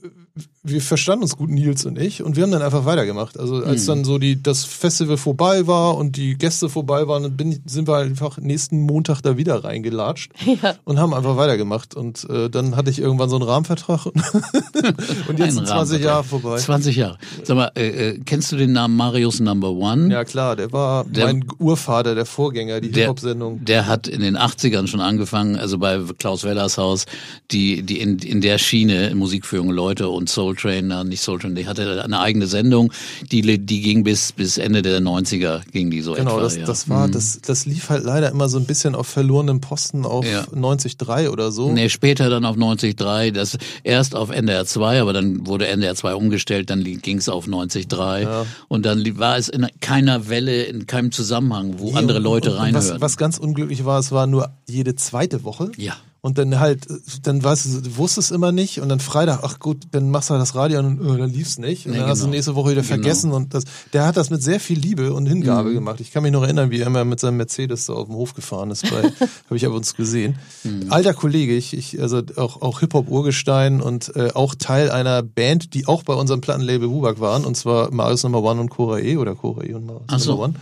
[0.70, 3.40] wir verstanden uns gut, Nils und ich, und wir haben dann einfach weitergemacht.
[3.40, 7.60] Also als dann so die, das Festival vorbei war und die Gäste vorbei waren, bin
[7.66, 10.32] sind wir einfach nächsten Montag da wieder reingelatscht
[10.86, 11.96] und haben einfach weitergemacht.
[11.96, 14.16] Und äh, dann hatte ich irgendwann so einen Rahmenvertrag und,
[15.28, 16.02] und jetzt sind 20 Rahmenvertrag.
[16.02, 16.58] Jahre vorbei.
[16.58, 17.18] 20 Jahre.
[17.44, 20.12] Sag mal, äh, äh, kennst du den Namen Marius Number One?
[20.12, 23.64] Ja klar, der war Der- mein Urvater, der Vorgänger, die Hip-Hop-Sendung.
[23.66, 27.06] der hat in den 80ern schon angefangen, also bei Klaus Wellers Haus,
[27.52, 31.68] die, die in, in der Schiene, Musikführung Leute und Soul Train, nicht Soul Train, die
[31.68, 32.92] hatte eine eigene Sendung,
[33.32, 36.42] die, die ging bis, bis Ende der 90er, ging die so Genau, etwa.
[36.44, 36.66] das, ja.
[36.66, 40.26] das war, das, das lief halt leider immer so ein bisschen auf verlorenem Posten auf
[40.26, 40.42] Ja.
[40.54, 41.72] 90,3 oder so.
[41.72, 46.16] Nee, später dann auf 90.3, das erst auf NDR 2, aber dann wurde NDR 2
[46.16, 48.46] umgestellt, dann ging es auf 90.3 Ja.
[48.68, 52.58] und dann war es in keiner Welle, in keinem Zusammenhang, wo andere Und- Leute und
[52.58, 52.90] reinhören.
[52.96, 55.72] Was, was ganz unglücklich war, es war nur jede zweite Woche.
[55.78, 55.96] Ja.
[56.22, 56.86] Und dann halt,
[57.24, 60.34] dann weißt du, du wusstest immer nicht und dann Freitag, ach gut, dann machst du
[60.34, 61.86] halt das Radio an und äh, dann lief's nicht.
[61.86, 62.36] Und Nee, dann hast du genau.
[62.36, 62.94] nächste Woche wieder Genau.
[62.96, 65.30] vergessen und das, der hat das mit sehr viel Liebe und Mhm.
[65.30, 66.02] Hingabe gemacht.
[66.02, 68.34] Ich kann mich noch erinnern, wie er immer mit seinem Mercedes so auf dem Hof
[68.34, 68.84] gefahren ist.
[68.90, 69.04] Bei,
[69.46, 70.38] habe ich aber uns gesehen.
[70.66, 70.88] Mhm.
[70.92, 75.88] Alter Kollege, ich, ich also auch, auch Hip-Hop-Urgestein und äh, auch Teil einer Band, die
[75.88, 79.36] auch bei unserem Plattenlabel Wubak waren, und zwar Marius Number One und Cora E oder
[79.36, 80.32] Cora E und Marius so.
[80.32, 80.54] Number One.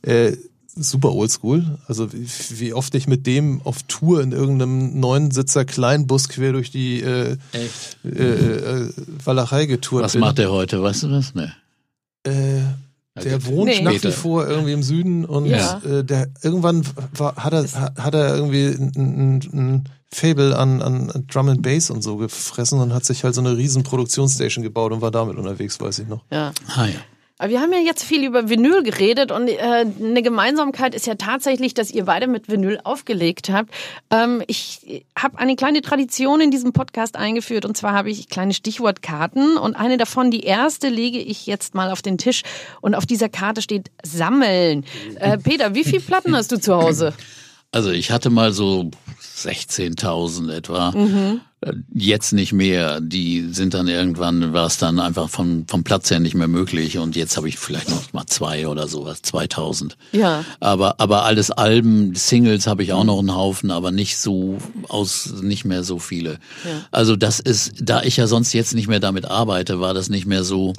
[0.00, 0.36] Äh,
[0.76, 1.78] super oldschool.
[1.86, 2.26] Also wie,
[2.58, 7.00] wie oft ich mit dem auf Tour in irgendeinem neun Sitzer Kleinbus quer durch die
[7.00, 7.98] äh, Echt?
[8.04, 8.92] äh, äh,
[9.24, 10.20] Walachei getourt Was bin.
[10.22, 11.34] macht der heute, weißt du das?
[11.34, 11.48] Nee.
[12.24, 12.62] Äh,
[13.22, 13.82] der wohnt Nee.
[13.82, 15.80] nach wie vor irgendwie im Süden und Ja.
[15.84, 16.82] äh, der irgendwann
[17.16, 17.64] war, hat er
[17.96, 22.80] hat er irgendwie ein, ein, ein Fable an, an Drum and Bass und so gefressen
[22.80, 26.08] und hat sich halt so eine riesen Produktionsstation gebaut und war damit unterwegs, weiß ich
[26.08, 26.24] noch.
[26.30, 26.52] Ja.
[26.74, 26.94] Ah ja.
[27.48, 31.74] Wir haben ja jetzt viel über Vinyl geredet und äh, eine Gemeinsamkeit ist ja tatsächlich,
[31.74, 33.70] dass ihr beide mit Vinyl aufgelegt habt.
[34.10, 38.54] Ähm, ich habe eine kleine Tradition in diesem Podcast eingeführt und zwar habe ich kleine
[38.54, 42.42] Stichwortkarten und eine davon, die erste, lege ich jetzt mal auf den Tisch
[42.80, 44.84] und auf dieser Karte steht Sammeln.
[45.16, 47.14] Äh, Peter, wie viele Platten hast du zu Hause?
[47.72, 50.92] Also ich hatte mal so 16.000 etwa.
[50.92, 51.40] Mhm.
[51.94, 53.00] Jetzt nicht mehr.
[53.00, 56.98] Die sind dann irgendwann, war es dann einfach vom, vom Platz her nicht mehr möglich.
[56.98, 59.96] Und jetzt habe ich vielleicht noch mal zwei oder sowas, 2000.
[60.12, 60.44] Ja.
[60.60, 65.34] Aber, aber alles Alben, Singles habe ich auch noch einen Haufen, aber nicht so aus,
[65.42, 66.38] nicht mehr so viele.
[66.90, 70.26] Also das ist, da ich ja sonst jetzt nicht mehr damit arbeite, war das nicht
[70.26, 70.74] mehr so,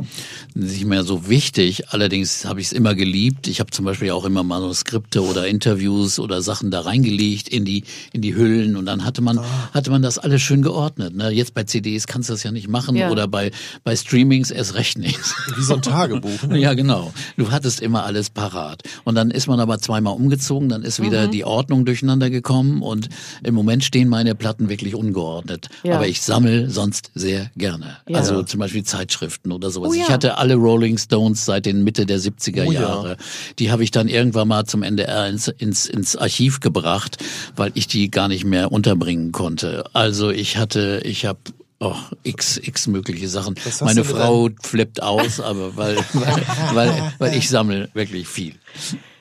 [0.54, 1.90] nicht mehr so wichtig.
[1.90, 3.48] Allerdings habe ich es immer geliebt.
[3.48, 7.84] Ich habe zum Beispiel auch immer Manuskripte oder Interviews oder Sachen da reingelegt in die,
[8.14, 9.40] in die Hüllen und dann hatte man,
[9.74, 10.75] hatte man das alles schön geordnet.
[10.76, 11.30] Ne?
[11.32, 13.10] Jetzt bei CDs kannst du das ja nicht machen Ja.
[13.12, 13.52] oder bei,
[13.84, 15.20] bei Streamings erst recht nicht.
[15.56, 16.44] Wie so ein Tagebuch.
[16.48, 16.60] Ne?
[16.60, 17.12] Ja, genau.
[17.38, 18.84] Du hattest immer alles parat.
[19.04, 21.06] Und dann ist man aber zweimal umgezogen, dann ist Mhm.
[21.06, 23.10] wieder die Ordnung durcheinander gekommen und
[23.44, 25.70] im Moment stehen meine Platten wirklich ungeordnet.
[25.84, 25.96] Ja.
[25.96, 27.98] Aber ich sammle sonst sehr gerne.
[28.08, 28.18] Ja.
[28.20, 29.90] Also zum Beispiel Zeitschriften oder sowas.
[29.92, 30.04] Oh ja.
[30.04, 32.82] Ich hatte alle Rolling Stones seit den Mitte der 70er Oh ja.
[32.82, 33.18] Jahre.
[33.60, 37.18] Die habe ich dann irgendwann mal zum NDR ins, ins, ins Archiv gebracht,
[37.56, 39.86] weil ich die gar nicht mehr unterbringen konnte.
[39.94, 41.40] Also ich hatte, ich habe
[41.78, 43.56] Oh, x, x mögliche Sachen.
[43.82, 48.56] Meine Frau flippt aus, aber weil, weil, weil, weil ich sammle wirklich viel.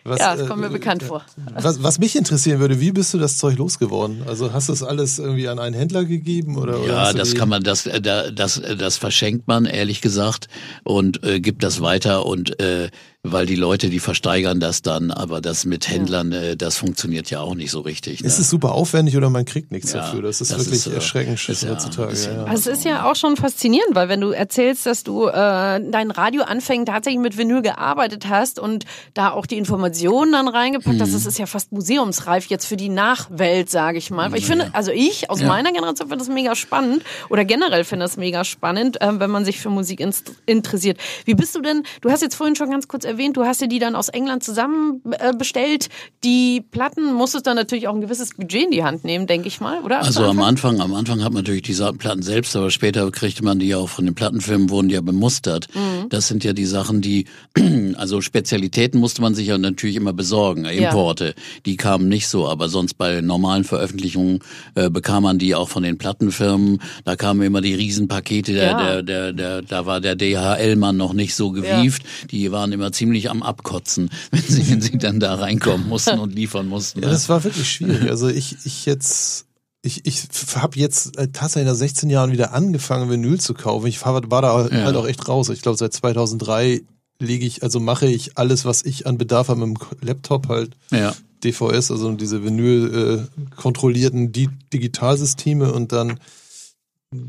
[0.05, 1.25] Was, Ja, das äh, kommt mir bekannt vor.
[1.55, 4.23] Was, was mich interessieren würde, wie bist du das Zeug losgeworden?
[4.27, 6.79] Also hast du das alles irgendwie an einen Händler gegeben oder?
[6.79, 10.01] oder Ja, du das kann man, das, äh, da- das, äh, das verschenkt man ehrlich
[10.01, 10.47] gesagt
[10.85, 12.89] und äh, gibt das weiter und äh,
[13.27, 17.41] weil die Leute, die versteigern das dann, aber das mit Händlern, äh, das funktioniert ja
[17.41, 18.21] auch nicht so richtig.
[18.21, 18.27] Ne?
[18.27, 20.21] Ist es super aufwendig oder man kriegt nichts Ja, dafür?
[20.23, 22.11] Das ist das wirklich ist, äh, erschreckend ist ja heutzutage.
[22.11, 22.45] bisschen- ja, ja.
[22.45, 26.11] Also es ist ja auch schon faszinierend, weil wenn du erzählst, dass du äh, dein
[26.11, 28.85] Radioanfängen tatsächlich mit Vinyl gearbeitet hast und
[29.15, 32.91] da auch die Informationen dann reingepackt hast, das ist ja fast museumsreif jetzt für die
[32.91, 34.33] Nachwelt, sage ich mal.
[34.33, 35.49] Weil ich finde, also ich aus Ja.
[35.49, 39.47] meiner Generation finde das mega spannend oder generell finde das mega spannend, äh, wenn man
[39.47, 40.07] sich für Musik
[40.47, 40.99] interessiert.
[41.25, 43.61] Wie bist du denn, du hast jetzt vorhin schon ganz kurz erwähnt, erwähnt, du hast
[43.61, 45.89] dir die dann aus England zusammen äh, bestellt.
[46.23, 49.61] Die Platten musstest dann natürlich auch ein gewisses Budget in die Hand nehmen, denke ich
[49.61, 50.01] mal, oder?
[50.03, 53.59] Also am Anfang, am Anfang hat man natürlich die Platten selbst, aber später kriegte man
[53.59, 55.69] die ja auch von den Plattenfirmen, wurden die ja bemustert.
[56.09, 57.27] Das sind ja die Sachen, die,
[57.97, 60.71] also Spezialitäten musste man sich ja natürlich immer besorgen, Ja.
[60.91, 61.35] Importe.
[61.67, 64.41] Die kamen nicht so, aber sonst bei normalen Veröffentlichungen
[64.75, 66.81] äh, bekam man die auch von den Plattenfirmen.
[67.05, 69.03] Da kamen immer die Riesenpakete, der, Ja.
[69.03, 72.03] der, der, der, da war der DHL-Mann noch nicht so gewieft.
[72.31, 76.35] Die waren immer ziemlich am Abkotzen, wenn sie, wenn sie dann da reinkommen mussten und
[76.35, 77.03] liefern mussten.
[77.03, 78.03] Ja, das war wirklich schwierig.
[78.11, 79.47] Also ich, ich jetzt,
[79.83, 80.23] ich, ich
[80.57, 83.87] habe jetzt äh, tatsächlich nach 16 Jahren wieder angefangen, Vinyl zu kaufen.
[83.87, 84.85] Ich war, war da Ja.
[84.85, 85.49] halt auch echt raus.
[85.51, 86.83] Ich glaube, seit 2003
[87.21, 90.77] lege ich, also mache ich alles, was ich an Bedarf habe mit dem Laptop halt.
[90.91, 91.15] ja.
[91.45, 96.19] DVS, also diese Vinyl äh, kontrollierten Di Digitalsysteme und dann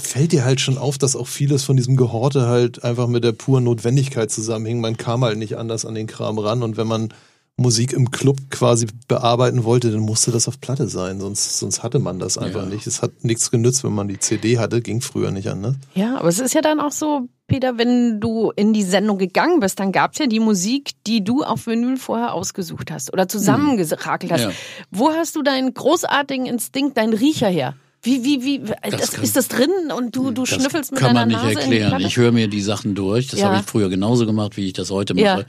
[0.02, 3.34] fällt dir halt schon auf, dass auch vieles von diesem Gehorte halt einfach mit der
[3.34, 4.82] puren Notwendigkeit zusammenhing.
[4.82, 7.14] Man kam halt nicht anders an den Kram ran und wenn man
[7.58, 12.00] Musik im Club quasi bearbeiten wollte, dann musste das auf Platte sein, sonst, sonst hatte
[12.00, 12.70] man das einfach Ja.
[12.70, 12.86] nicht.
[12.86, 15.76] Es hat nichts genützt, wenn man die CD hatte, ging früher nicht anders.
[15.94, 19.62] Ja, aber es ist ja dann auch so, Peter, wenn du in die Sendung gegangen
[19.62, 24.34] bist, dann gab's ja die Musik, die du auf Vinyl vorher ausgesucht hast oder zusammengerakelt
[24.34, 24.42] hast.
[24.42, 24.52] Ja.
[24.92, 27.76] Wo hast du deinen großartigen Instinkt, deinen Riecher her?
[28.06, 28.60] Wie, wie, wie,
[28.92, 31.38] das, kann- ist das drin und du, du Das schnüffelst mit kann deiner man nicht
[31.38, 31.90] Nase in die erklären.
[31.90, 32.06] Platte?
[32.06, 33.28] Ich höre mir die Sachen durch.
[33.28, 33.48] Das Ja.
[33.50, 35.24] habe ich früher genauso gemacht, wie ich das heute mache.
[35.24, 35.42] Ja.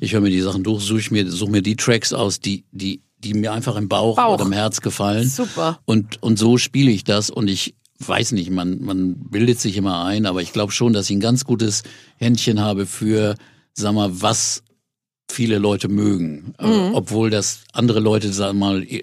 [0.00, 3.02] Ich höre mir die Sachen durch, suche mir, suche mir die Tracks aus, die, die,
[3.18, 4.34] die mir einfach im Bauch, Bauch.
[4.34, 5.28] oder im Herz gefallen.
[5.28, 5.80] Super.
[5.84, 10.04] Und, und so spiele ich das und ich weiß nicht, man, man bildet sich immer
[10.04, 11.82] ein, aber ich glaube schon, dass ich ein ganz gutes
[12.16, 13.34] Händchen habe für,
[13.72, 14.62] sag mal, was
[15.34, 16.94] viele Leute mögen, äh, Mhm.
[16.94, 19.02] obwohl das andere Leute sag mal äh,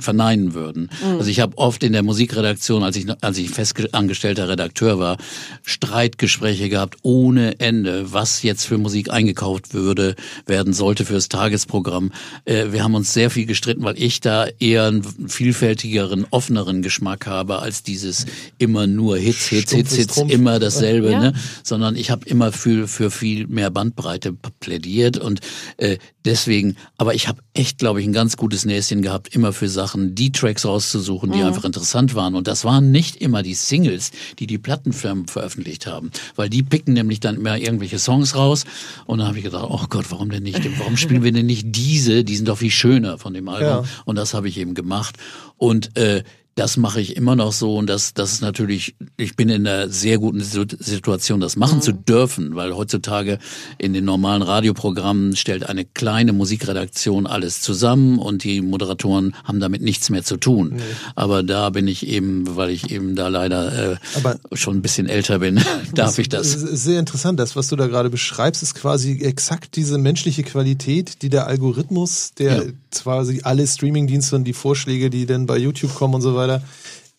[0.00, 0.90] verneinen würden.
[1.04, 1.18] Mhm.
[1.18, 5.16] Also ich habe oft in der Musikredaktion, als ich als ich festangestellter Redakteur war,
[5.62, 12.12] Streitgespräche gehabt ohne Ende, was jetzt für Musik eingekauft würde werden sollte fürs Tagesprogramm.
[12.44, 17.26] Äh, wir haben uns sehr viel gestritten, weil ich da eher einen vielfältigeren, offeneren Geschmack
[17.26, 18.26] habe als dieses
[18.58, 20.32] immer nur Hits, Hits, Hits, Hits, Trumpf.
[20.32, 21.20] immer dasselbe, Ja.
[21.20, 21.32] ne?
[21.62, 25.40] sondern ich habe immer für für viel mehr Bandbreite plädiert und
[25.76, 29.68] äh, deswegen, aber ich habe echt, glaube ich, ein ganz gutes Näschen gehabt, immer für
[29.68, 34.10] Sachen die Tracks rauszusuchen, die einfach interessant waren und das waren nicht immer die Singles,
[34.38, 38.64] die die Plattenfirmen veröffentlicht haben, weil die picken nämlich dann immer irgendwelche Songs raus
[39.06, 40.60] und dann habe ich gedacht, oh Gott, warum denn nicht?
[40.78, 42.24] Warum spielen wir denn nicht diese?
[42.24, 43.84] Die sind doch viel schöner von dem Album Ja.
[44.04, 45.16] und das habe ich eben gemacht
[45.56, 46.22] und äh,
[46.60, 49.88] das mache ich immer noch so und das, das ist natürlich, ich bin in einer
[49.88, 53.38] sehr guten Situ- Situation, das machen zu dürfen, weil heutzutage
[53.78, 59.80] in den normalen Radioprogrammen stellt eine kleine Musikredaktion alles zusammen und die Moderatoren haben damit
[59.80, 60.76] nichts mehr zu tun.
[61.14, 65.08] Aber da bin ich eben, weil ich eben da leider äh, Aber- schon ein bisschen
[65.08, 65.60] älter bin,
[65.94, 66.52] darf ich das.
[66.52, 67.40] Sehr interessant.
[67.40, 72.32] Das, was du da gerade beschreibst, ist quasi exakt diese menschliche Qualität, die der Algorithmus,
[72.38, 72.62] der Ja.
[72.90, 76.62] Quasi alle Streamingdienste und die Vorschläge, die dann bei YouTube kommen und so weiter,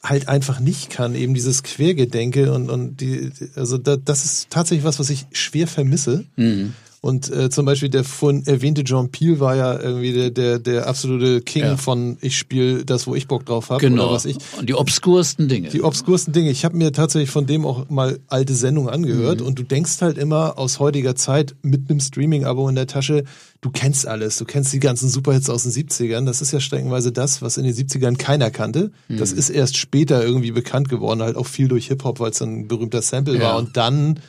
[0.03, 1.15] halt einfach nicht kann.
[1.15, 5.67] Eben dieses Quergedenke und, und die, also da, das ist tatsächlich was, was ich schwer
[5.67, 6.25] vermisse.
[6.35, 6.73] Mhm.
[7.03, 10.85] Und äh, zum Beispiel der vorhin erwähnte John Peel war ja irgendwie der, der, der
[10.87, 11.77] absolute King Ja.
[11.77, 14.03] von ich spiele das, wo ich Bock drauf habe Genau.
[14.05, 14.37] oder was ich.
[14.59, 15.69] Und die obskursten Dinge.
[15.69, 16.51] Die obskursten Dinge.
[16.51, 19.47] Ich habe mir tatsächlich von dem auch mal alte Sendungen angehört Mhm.
[19.47, 23.23] und du denkst halt immer aus heutiger Zeit mit einem Streaming-Abo in der Tasche,
[23.61, 26.25] du kennst alles, du kennst die ganzen Superhits aus den 70ern.
[26.27, 28.91] Das ist ja streckenweise das, was in den 70ern keiner kannte.
[29.07, 29.17] Mhm.
[29.17, 32.67] Das ist erst später irgendwie bekannt geworden, halt auch viel durch Hip-Hop, weil es ein
[32.67, 33.41] berühmter Sample Ja.
[33.41, 33.57] war.
[33.57, 34.19] Und dann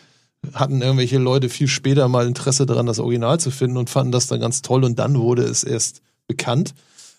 [0.54, 4.26] hatten irgendwelche Leute viel später mal Interesse daran, das Original zu finden und fanden das
[4.26, 6.74] dann ganz toll und dann wurde es erst bekannt.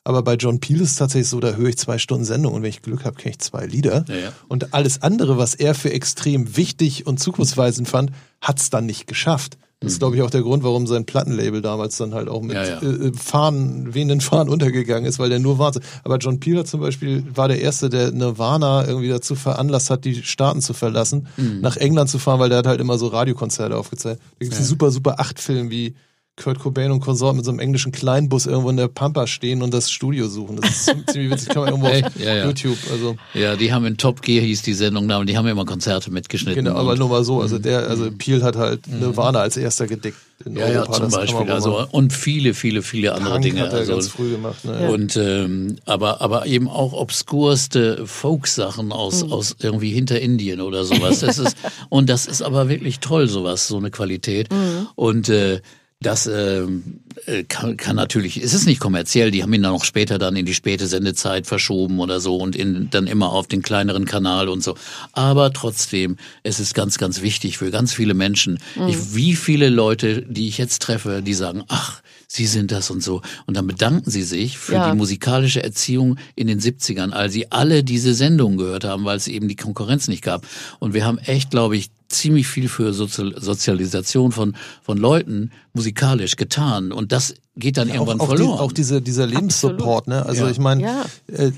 [0.05, 2.61] Aber bei John Peel ist es tatsächlich so, da höre ich zwei Stunden Sendung und
[2.61, 4.03] wenn ich Glück habe, kenne ich zwei Lieder.
[4.09, 4.33] Ja, ja.
[4.49, 9.07] Und alles andere, was er für extrem wichtig und zukunftsweisend fand, hat es dann nicht
[9.07, 9.57] geschafft.
[9.83, 12.55] Das ist, glaube ich, auch der Grund, warum sein Plattenlabel damals dann halt auch mit.
[12.55, 12.81] Ja, ja.
[12.81, 15.83] Äh, Fahnen, wehenden Fahnen untergegangen ist, weil der nur Wahnsinn.
[16.03, 20.05] Aber John Peel hat zum Beispiel war der Erste, der Nirvana irgendwie dazu veranlasst hat,
[20.05, 21.59] die Staaten zu verlassen, Mhm.
[21.61, 24.19] nach England zu fahren, weil der hat halt immer so Radiokonzerte aufgezeigt.
[24.21, 25.95] Da gibt es einen super, super Acht-Film, wie
[26.35, 29.71] Kurt Cobain und Konsort mit so einem englischen Kleinbus irgendwo in der Pampa stehen und
[29.73, 30.55] das Studio suchen.
[30.59, 32.19] Das ist ziemlich witzig, kann man irgendwo auf Echt?
[32.19, 32.45] Ja, ja.
[32.47, 35.47] YouTube, also Ja, die haben in Top Gear hieß die Sendung da und die haben
[35.47, 36.65] immer Konzerte mitgeschnitten.
[36.65, 37.39] Genau, aber nur mal so.
[37.39, 40.57] Also der, also Peel hat halt Nirvana als erster gedeckt in Mhm.
[40.57, 40.93] ja, ja, Europa.
[40.93, 41.51] zum das kann Beispiel.
[41.51, 43.61] Also und viele, viele, viele andere Punk Dinge.
[43.61, 44.65] hat er Also ganz früh gemacht.
[44.65, 44.89] Ne?
[44.91, 49.31] Und ähm, aber aber eben auch obskurste Folk-Sachen aus Mhm.
[49.31, 51.19] aus irgendwie hinter Indien oder sowas.
[51.19, 51.55] Das ist
[51.89, 54.51] und das ist aber wirklich toll, sowas, so eine Qualität.
[54.51, 54.87] Mhm.
[54.95, 55.61] Und äh,
[56.03, 59.85] Das ähm, äh, kann, kann natürlich, ist es nicht kommerziell, die haben ihn dann auch
[59.85, 63.61] später dann in die späte Sendezeit verschoben oder so und in, dann immer auf den
[63.61, 64.75] kleineren Kanal und so.
[65.13, 68.59] Aber trotzdem, es ist ganz, ganz wichtig für ganz viele Menschen.
[68.75, 68.87] Mhm.
[68.89, 72.01] Ich, wie viele Leute, die ich jetzt treffe, die sagen, ach,
[72.35, 73.21] Sie sind das und so.
[73.45, 74.89] Und dann bedanken sie sich für Ja.
[74.89, 79.27] die musikalische Erziehung in den 70ern, als sie alle diese Sendungen gehört haben, weil es
[79.27, 80.43] eben die Konkurrenz nicht gab.
[80.79, 86.35] Und wir haben echt, glaube ich, ziemlich viel für Sozial Sozialisation von, von Leuten musikalisch
[86.35, 86.91] getan.
[86.91, 88.59] Und das geht dann irgendwann auch, auch, die, verloren.
[88.59, 90.25] auch diese, dieser Lebenssupport, ne?
[90.25, 90.51] Also Ja.
[90.51, 91.05] ich meine, Ja.
[91.27, 91.51] äh,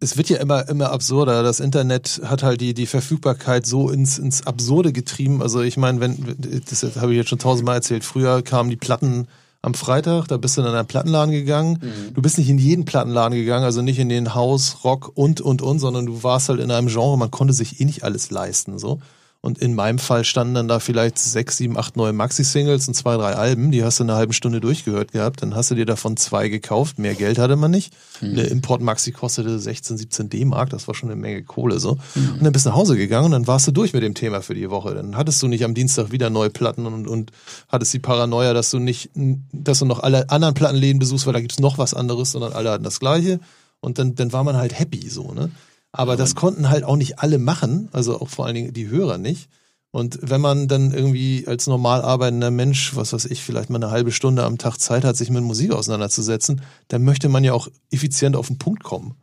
[0.00, 1.42] es wird ja immer, immer absurder.
[1.42, 5.42] Das Internet hat halt die, die Verfügbarkeit so ins, ins Absurde getrieben.
[5.42, 6.36] Also ich meine, wenn,
[6.70, 9.26] das habe ich jetzt schon tausendmal erzählt, früher kamen die Platten
[9.60, 11.82] am Freitag, da bist du in einen Plattenladen gegangen.
[12.14, 15.62] Du bist nicht in jeden Plattenladen gegangen, also nicht in den Haus, Rock und, und,
[15.62, 18.78] und, sondern du warst halt in einem Genre, man konnte sich eh nicht alles leisten,
[18.78, 19.00] so.
[19.48, 23.16] Und in meinem Fall standen dann da vielleicht sechs, sieben, acht neue Maxi-Singles und zwei,
[23.16, 23.70] drei Alben.
[23.70, 25.40] Die hast du in einer halben Stunde durchgehört gehabt.
[25.40, 26.98] Dann hast du dir davon zwei gekauft.
[26.98, 27.94] Mehr Geld hatte man nicht.
[28.20, 30.68] Eine Import-Maxi kostete 16, 17 D-Mark.
[30.68, 31.92] Das war schon eine Menge Kohle so.
[32.14, 34.42] Und dann bist du nach Hause gegangen und dann warst du durch mit dem Thema
[34.42, 34.94] für die Woche.
[34.94, 37.32] Dann hattest du nicht am Dienstag wieder neue Platten und, und
[37.68, 41.40] hattest die Paranoia, dass du nicht, dass du noch alle anderen Plattenläden besuchst, weil da
[41.40, 43.40] gibt's noch was anderes, sondern alle hatten das Gleiche.
[43.80, 45.50] Und dann, dann war man halt happy so, ne?
[45.92, 49.18] Aber das konnten halt auch nicht alle machen, also auch vor allen Dingen die Hörer
[49.18, 49.48] nicht.
[49.90, 53.90] Und wenn man dann irgendwie als normal arbeitender Mensch, was weiß ich, vielleicht mal eine
[53.90, 57.68] halbe Stunde am Tag Zeit hat, sich mit Musik auseinanderzusetzen, dann möchte man ja auch
[57.90, 59.14] effizient auf den Punkt kommen.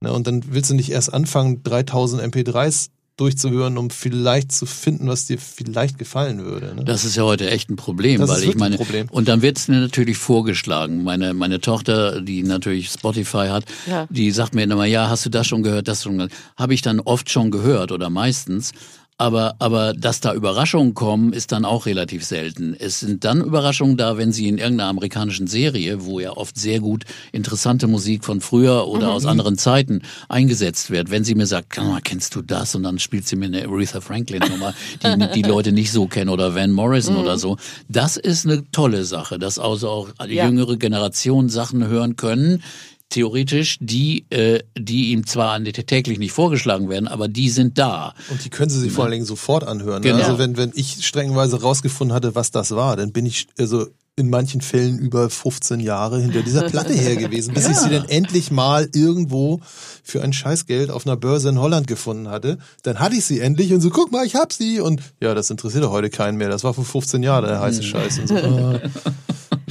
[0.00, 0.12] Ne?
[0.12, 5.26] Und dann willst du nicht erst anfangen, 3000 MP3s durchzuhören, um vielleicht zu finden, was
[5.26, 6.74] dir vielleicht gefallen würde.
[6.74, 6.84] Ne?
[6.84, 9.08] Das ist ja heute echt ein Problem, Das ist weil ich meine, Problem.
[9.10, 11.04] und dann wird's mir natürlich vorgeschlagen.
[11.04, 14.06] Meine, meine Tochter, die natürlich Spotify hat, Ja.
[14.10, 16.32] die sagt mir immer, ja, hast du das schon gehört, das schon gehört?
[16.56, 18.72] Habe ich dann oft schon gehört oder meistens.
[19.20, 22.74] Aber, aber dass da Überraschungen kommen, ist dann auch relativ selten.
[22.78, 26.80] Es sind dann Überraschungen da, wenn sie in irgendeiner amerikanischen Serie, wo ja oft sehr
[26.80, 31.74] gut interessante Musik von früher oder aus anderen Zeiten eingesetzt wird, wenn sie mir sagt,
[31.74, 32.74] "Sag mal, kennst du das?
[32.74, 34.72] Und dann spielt sie mir eine Aretha Franklin Nummer,
[35.04, 37.58] die die Leute nicht so kennen oder Van Morrison oder so.
[37.90, 40.46] Das ist eine tolle Sache, dass also auch Ja.
[40.46, 42.62] jüngere Generationen Sachen hören können,
[43.10, 48.14] theoretisch, die, äh, die ihm zwar täglich nicht vorgeschlagen werden, aber die sind da.
[48.30, 50.02] Und die können sie sich vor allen Dingen sofort anhören.
[50.02, 50.16] Genau.
[50.16, 50.24] Ne?
[50.24, 54.28] Also wenn, wenn ich streckenweise rausgefunden hatte, was das war, dann bin ich also in
[54.28, 58.50] manchen Fällen über 15 Jahre hinter dieser Platte her gewesen, bis ich sie dann endlich
[58.50, 59.60] mal irgendwo
[60.02, 62.58] für ein Scheißgeld auf einer Börse in Holland gefunden hatte.
[62.82, 64.80] Dann hatte ich sie endlich und so, guck mal, ich hab sie.
[64.80, 66.50] Und ja, das interessiert heute keinen mehr.
[66.50, 68.18] Das war vor 15 Jahren der heiße Scheiß.
[68.18, 68.34] Und so.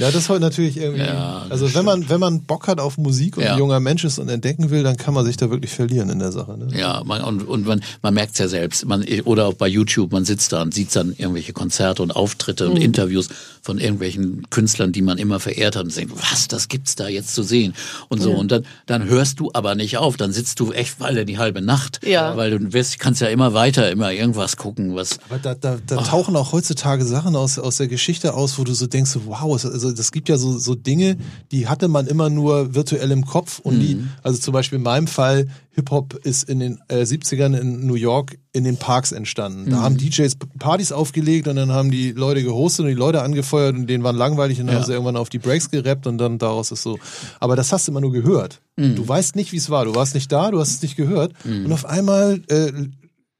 [0.00, 1.02] Ja, das ist heute natürlich irgendwie.
[1.02, 3.52] Ja, also wenn man, wenn man Bock hat auf Musik und Ja.
[3.52, 6.18] ein junger Mensch ist und entdecken will, dann kann man sich da wirklich verlieren in
[6.18, 6.56] der Sache.
[6.58, 6.68] Ne?
[6.78, 8.84] Ja, man, und, und man, man merkt's ja selbst.
[8.86, 12.68] Man, oder auch bei YouTube, man sitzt da und sieht dann irgendwelche Konzerte und Auftritte
[12.70, 13.28] und Interviews
[13.62, 17.34] von irgendwelchen Künstlern, die man immer verehrt hat und denkt, was, das gibt's da jetzt
[17.34, 17.74] zu sehen
[18.08, 18.32] und so.
[18.32, 21.60] Und dann, dann hörst du aber nicht auf, dann sitzt du echt weiter die halbe
[21.60, 22.00] Nacht.
[22.06, 22.36] Ja.
[22.36, 25.96] Weil du wirst, kannst ja immer weiter, immer irgendwas gucken, was, Aber da, da, da
[25.98, 29.54] tauchen auch heutzutage Sachen aus, aus der Geschichte aus, wo du so denkst, so, wow,
[29.56, 31.16] es- also das gibt ja so, so Dinge,
[31.52, 35.06] die hatte man immer nur virtuell im Kopf und die, also zum Beispiel in meinem
[35.06, 39.70] Fall, Hip-Hop ist in den äh, 70ern in New York in den Parks entstanden.
[39.70, 43.74] Da haben DJs Partys aufgelegt und dann haben die Leute gehostet und die Leute angefeuert
[43.76, 44.80] und denen waren langweilig und dann Ja.
[44.80, 46.98] haben sie irgendwann auf die Breaks gerappt und dann daraus ist so.
[47.38, 48.60] Aber das hast du immer nur gehört.
[48.76, 49.84] Du weißt nicht, wie es war.
[49.84, 51.32] Du warst nicht da, du hast es nicht gehört.
[51.44, 52.72] Und auf einmal äh,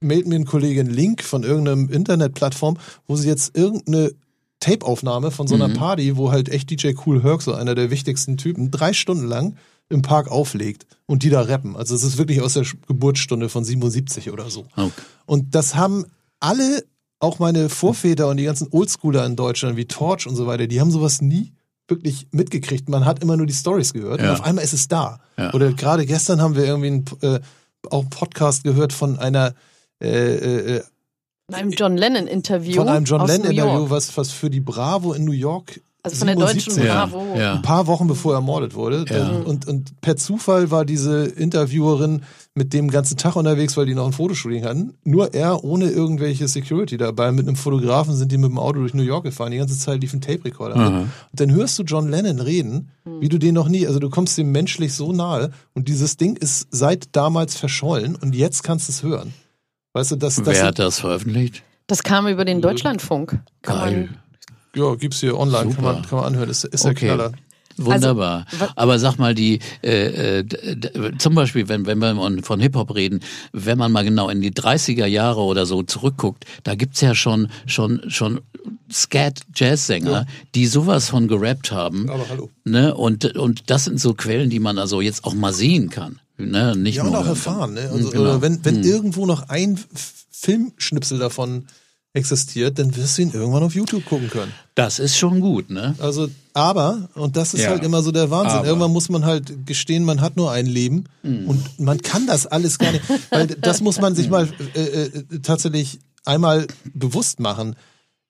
[0.00, 4.12] mailt mir ein Kollege einen Link von irgendeinem Internetplattform, wo sie jetzt irgendeine
[4.60, 8.36] Tape-Aufnahme von so einer Party, wo halt echt DJ Cool Herc, so einer der wichtigsten
[8.36, 9.56] Typen, drei Stunden lang
[9.88, 11.76] im Park auflegt und die da rappen.
[11.76, 14.66] Also es ist wirklich aus der Geburtsstunde von 77 oder so.
[14.76, 14.90] Okay.
[15.26, 16.04] Und das haben
[16.38, 16.84] alle,
[17.18, 20.80] auch meine Vorväter und die ganzen Oldschooler in Deutschland wie Torch und so weiter, die
[20.80, 21.52] haben sowas nie
[21.88, 22.88] wirklich mitgekriegt.
[22.88, 24.28] Man hat immer nur die Stories gehört Ja.
[24.30, 25.18] und auf einmal ist es da.
[25.36, 25.52] Ja.
[25.54, 27.40] Oder gerade gestern haben wir irgendwie einen, äh,
[27.90, 29.54] auch einen Podcast gehört von einer
[30.00, 30.82] äh, äh, äh,
[31.50, 32.74] In einem John Lennon-Interview.
[32.76, 33.68] von einem John aus Lennon New York.
[33.68, 37.06] Interview, was, was für die Bravo in New York Also von der deutschen 77 Ja,
[37.06, 37.36] Bravo.
[37.38, 37.54] ja.
[37.54, 39.04] ein paar Wochen bevor er ermordet wurde.
[39.10, 39.28] Ja.
[39.44, 42.22] Und, und per Zufall war diese Interviewerin
[42.54, 44.94] mit dem ganzen Tag unterwegs, weil die noch ein Fotoshooting hatten.
[45.04, 47.30] Nur er ohne irgendwelche Security dabei.
[47.32, 49.52] Mit einem Fotografen sind die mit dem Auto durch New York gefahren.
[49.52, 50.74] Die ganze Zeit lief ein Tape-Recorder.
[50.74, 54.36] Und dann hörst du John Lennon reden, wie du den noch nie, also du kommst
[54.36, 55.52] dem menschlich so nahe.
[55.74, 59.32] Und dieses Ding ist seit damals verschollen und jetzt kannst du es hören.
[59.92, 61.62] Weißt du, das, das wer hat das veröffentlicht?
[61.86, 63.40] Das kam über den Deutschlandfunk.
[63.62, 64.08] Kann Geil.
[64.10, 64.18] Man,
[64.76, 66.48] ja, gibt's hier online, kann man, kann man anhören.
[66.48, 67.06] Ist, ist der Okay.
[67.06, 67.32] Knaller.
[67.76, 68.44] Wunderbar.
[68.52, 70.44] Also, Aber sag mal, die äh, äh,
[71.18, 73.20] zum Beispiel, wenn, wenn wir von- Hip-Hop reden,
[73.52, 77.48] wenn man mal genau in die 30er Jahre oder so zurückguckt, da gibt's ja schon
[77.66, 78.40] schon schon
[78.92, 82.10] Scat-Jazz-Sänger, die sowas von gerappt haben.
[82.10, 82.50] Aber hallo.
[82.64, 82.94] Ne?
[82.94, 86.18] Und, und das sind so Quellen, die man also jetzt auch mal sehen kann.
[86.46, 86.74] Ne?
[86.76, 87.74] Nicht Ja, und auch erfahren.
[87.74, 87.88] Ne?
[87.92, 88.22] Also, Genau.
[88.22, 89.78] oder wenn wenn irgendwo noch ein
[90.30, 91.66] Filmschnipsel davon
[92.12, 94.52] existiert, dann wirst du ihn irgendwann auf YouTube gucken können.
[94.74, 95.94] Das ist schon gut, ne?
[96.00, 97.70] Also, aber, und das ist Ja.
[97.70, 98.66] halt immer so der Wahnsinn, Aber.
[98.66, 102.78] irgendwann muss man halt gestehen, man hat nur ein Leben und man kann das alles
[102.78, 105.10] gar nicht, weil das muss man sich mal äh, äh,
[105.42, 107.76] tatsächlich einmal bewusst machen.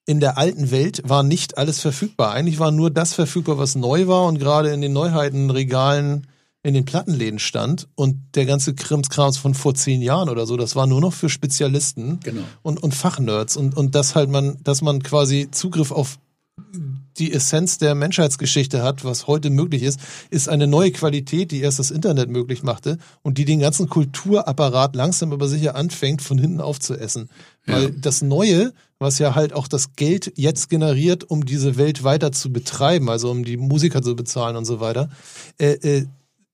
[0.04, 2.32] In der alten Welt war nicht alles verfügbar.
[2.32, 6.26] Eigentlich war nur das verfügbar, was neu war und gerade in den Neuheitenregalen
[6.62, 10.76] in den Plattenläden stand und der ganze Krimskrams von vor zehn Jahren oder so, das
[10.76, 12.42] war nur noch für Spezialisten Genau.
[12.62, 16.18] und, und Fachnerds und, und dass halt man, dass man quasi Zugriff auf
[17.18, 21.78] die Essenz der Menschheitsgeschichte hat, was heute möglich ist, ist eine neue Qualität, die erst
[21.78, 26.61] das Internet möglich machte und die den ganzen Kulturapparat langsam aber sicher anfängt, von hinten
[26.61, 27.30] aufzuessen.
[27.66, 32.32] Weil das Neue, was ja halt auch das Geld jetzt generiert, um diese Welt weiter
[32.32, 35.08] zu betreiben, also um die Musiker zu bezahlen und so weiter,
[35.58, 36.06] äh, äh,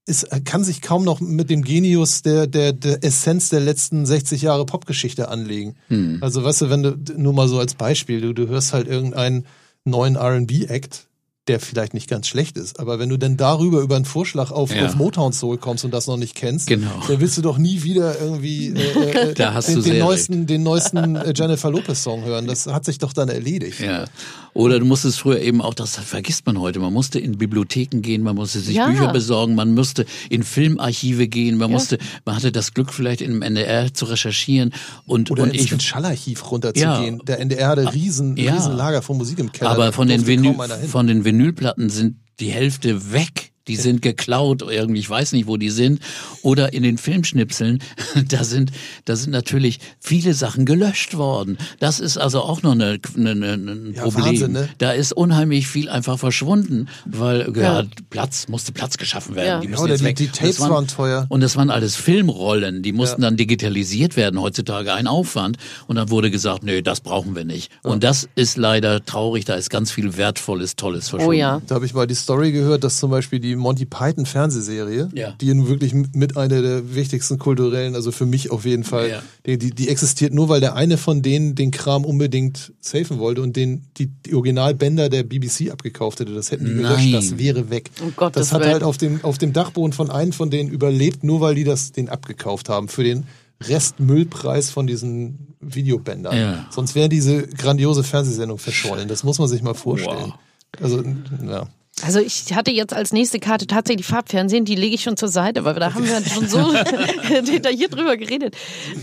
[0.07, 4.43] es kann sich kaum noch mit dem Genius der, der, der Essenz der letzten 60
[4.43, 5.75] Jahre Popgeschichte anlegen.
[6.23, 9.47] Also weißt du, wenn du, nur mal so als Beispiel, du, du hörst halt irgendeinen
[9.85, 11.06] neuen R&B-Act,
[11.49, 14.75] der vielleicht nicht ganz schlecht ist, aber wenn du dann darüber über einen Vorschlag auf,
[14.75, 14.87] Ja.
[14.87, 16.91] auf Motown Soul kommst und das noch nicht kennst, Genau.
[17.07, 20.47] dann willst du doch nie wieder irgendwie äh, äh, Da hast den, du den neuesten,
[20.47, 22.47] den neuesten Jennifer Lopez Song hören.
[22.47, 23.81] Das hat sich doch dann erledigt.
[23.81, 24.07] Ja.
[24.55, 28.23] Oder du musstest früher eben auch, das vergisst man heute, man musste in Bibliotheken gehen,
[28.23, 28.89] man musste sich Ja.
[28.89, 33.43] Bücher besorgen, man musste in Filmarchive gehen, man musste, man hatte das Glück vielleicht im
[33.43, 34.73] NDR zu recherchieren
[35.07, 37.19] und, Oder und ins, ich, ins Schallarchiv runterzugehen.
[37.19, 37.25] Ja.
[37.25, 38.55] Der NDR hatte riesen, Ja.
[38.55, 39.71] riesen Lager von Musik im Keller.
[39.71, 40.55] aber von den, Vinyl,
[40.89, 43.46] von den Vinylplatten sind die Hälfte weg.
[43.69, 46.01] Die sind geklaut irgendwie, ich weiß nicht, wo die sind.
[46.43, 47.83] Oder in den Filmschnipseln,
[48.29, 48.71] da sind,
[49.05, 51.59] da sind natürlich viele Sachen gelöscht worden.
[51.81, 54.25] Das ist also auch noch eine, eine, eine, ein Ja, Problem.
[54.25, 54.69] Wahnsinn, ne?
[54.79, 57.81] Da ist unheimlich viel einfach verschwunden, weil ja.
[57.81, 57.85] Ja.
[58.11, 59.47] Platz musste Platz geschaffen werden.
[59.49, 59.61] Ja.
[59.61, 60.17] Die Ja, müssen oder jetzt die- weg.
[60.17, 61.27] die Und das Tapes waren teuer.
[61.29, 63.29] Und das waren alles Filmrollen, die mussten Ja.
[63.29, 64.41] dann digitalisiert werden.
[64.41, 65.57] Heutzutage ein Aufwand.
[65.87, 67.71] Und dann wurde gesagt, nee, das brauchen wir nicht.
[67.83, 69.45] Und das ist leider traurig.
[69.45, 71.29] Da ist ganz viel wertvolles, tolles verschwunden.
[71.31, 71.61] Oh ja.
[71.67, 75.33] Da habe ich mal die Story gehört, dass zum Beispiel die Monty Python Fernsehserie, Ja.
[75.41, 79.23] die nun wirklich mit einer der wichtigsten kulturellen, also für mich auf jeden Fall, Ja.
[79.47, 83.43] die, die, die existiert nur, weil der eine von denen den Kram unbedingt safen wollte
[83.43, 86.33] und den die, die Originalbänder der BBC abgekauft hätte.
[86.35, 87.91] Das hätten die gelöscht, das wäre weg.
[88.03, 88.73] Um Gottes das hat Willen.
[88.73, 91.93] halt auf dem, auf dem Dachboden von einem von denen überlebt, nur weil die das
[91.93, 93.25] den abgekauft haben für den
[93.63, 96.37] Restmüllpreis von diesen Videobändern.
[96.37, 96.67] Ja.
[96.71, 99.09] Sonst wäre diese grandiose Fernsehsendung verschollen.
[99.09, 100.33] Das muss man sich mal vorstellen.
[100.81, 101.03] Also,
[101.47, 101.67] ja.
[102.05, 105.65] Also ich hatte jetzt als nächste Karte tatsächlich Farbfernsehen, die lege ich schon zur Seite,
[105.65, 106.73] weil da haben wir schon so
[107.31, 108.55] detailliert drüber geredet.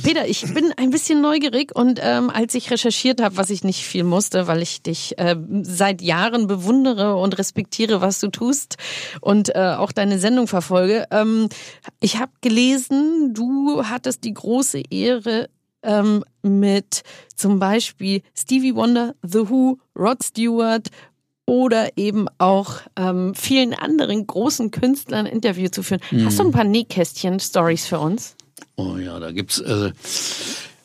[0.03, 3.83] Peter, ich bin ein bisschen neugierig und ähm, als ich recherchiert habe, was ich nicht
[3.83, 8.77] viel musste, weil ich dich äh, seit Jahren bewundere und respektiere, was du tust
[9.21, 11.49] und äh, auch deine Sendung verfolge, ähm,
[11.99, 15.49] ich habe gelesen, du hattest die große Ehre,
[15.83, 17.03] ähm, mit
[17.35, 20.89] zum Beispiel Stevie Wonder, The Who, Rod Stewart
[21.45, 26.01] oder eben auch ähm, vielen anderen großen Künstlern ein Interview zu führen.
[26.23, 28.35] Hast du ein paar Nähkästchen-Stories für uns?
[28.75, 29.91] Oh ja, da gibt's äh,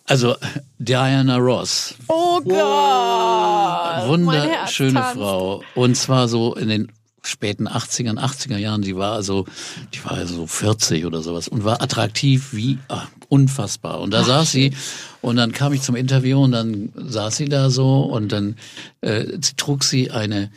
[0.05, 0.35] also
[0.79, 4.09] Diana Ross, Oh Gott!
[4.09, 5.63] wunderschöne Frau.
[5.75, 6.93] Und zwar so in den
[7.23, 9.47] späten 80ern, 80er Jahren, die war also,
[9.95, 14.01] die war also so 40 oder sowas und war attraktiv wie ah, unfassbar.
[14.01, 14.73] Und da saß sie
[15.21, 18.57] und dann kam ich zum Interview und dann saß sie da so und dann
[19.01, 20.51] äh, sie trug sie eine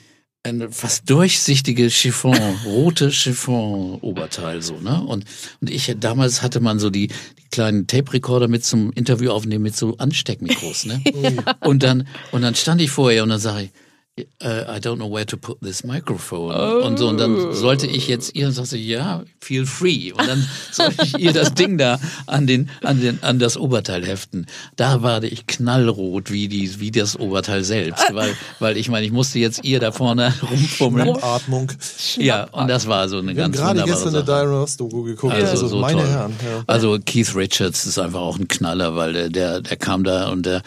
[0.43, 2.35] eine fast durchsichtige Chiffon,
[2.65, 5.03] rote Chiffon-Oberteil so, ne?
[5.03, 5.25] Und
[5.59, 9.75] und ich damals hatte man so die, die kleinen Tape-Recorder mit zum Interview aufnehmen mit
[9.75, 11.03] so Ansteckmikros, ne?
[11.61, 13.71] Und dann und dann stand ich vor ihr und dann sage ich
[14.17, 16.53] äh, I don't know where to put this microphone.
[16.83, 20.11] Und so, und dann sollte ich jetzt ihr, und sagte sie, ja, feel free.
[20.11, 24.05] Und dann sollte ich ihr das Ding da an den, an den, an das Oberteil
[24.05, 24.47] heften.
[24.75, 29.11] Da war ich knallrot wie die, wie das Oberteil selbst, weil, weil ich meine, ich
[29.11, 31.17] musste jetzt ihr da vorne rumfummeln.
[31.21, 31.71] Atmung.
[32.17, 34.45] Ja, und das war so eine Wir haben ganz gerade wunderbare gestern eine Sache.
[34.45, 35.33] Diana Ross Doku geguckt.
[35.33, 36.09] Also, Also, so meine toll.
[36.09, 36.35] Herren.
[36.43, 36.63] Ja.
[36.67, 40.45] Also Keith Richards ist einfach auch ein Knaller, weil der, der, der kam da und
[40.45, 40.61] der,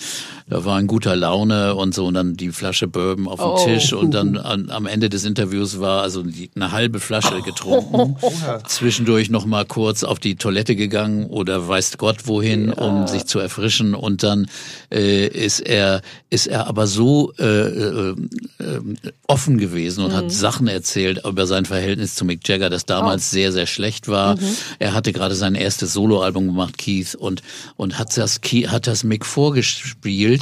[0.47, 3.65] da war in guter Laune und so und dann die Flasche Bourbon auf dem Oh.
[3.65, 8.17] Tisch und dann an, am Ende des Interviews war also die, eine halbe Flasche getrunken,
[8.69, 13.39] zwischendurch noch mal kurz auf die Toilette gegangen oder weiß Gott wohin, um sich zu
[13.39, 14.47] erfrischen und dann
[14.93, 18.11] äh, ist er ist er aber so äh, äh,
[18.59, 18.81] äh,
[19.27, 20.17] offen gewesen und Mhm.
[20.17, 23.35] hat Sachen erzählt über sein Verhältnis zu Mick Jagger, das damals Oh.
[23.35, 24.37] sehr sehr schlecht war.
[24.37, 24.57] Mhm.
[24.79, 27.43] Er hatte gerade sein erstes Soloalbum gemacht, Keith, und
[27.77, 30.34] und hat das hat das Mick vorgespielt,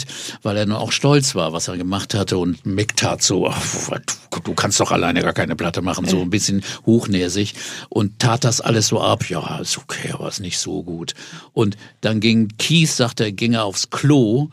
[0.42, 2.38] weil er nur auch stolz war, was er gemacht hatte.
[2.38, 3.90] Und Mick tat so, ach,
[4.30, 7.54] du, du kannst doch alleine gar keine Platte machen, so ein bisschen hochnäsig.
[7.88, 11.14] Und tat das alles so ab, ja, ist okay, aber ist nicht so gut.
[11.52, 14.48] Und dann ging Keith, sagte er, ging er aufs Klo.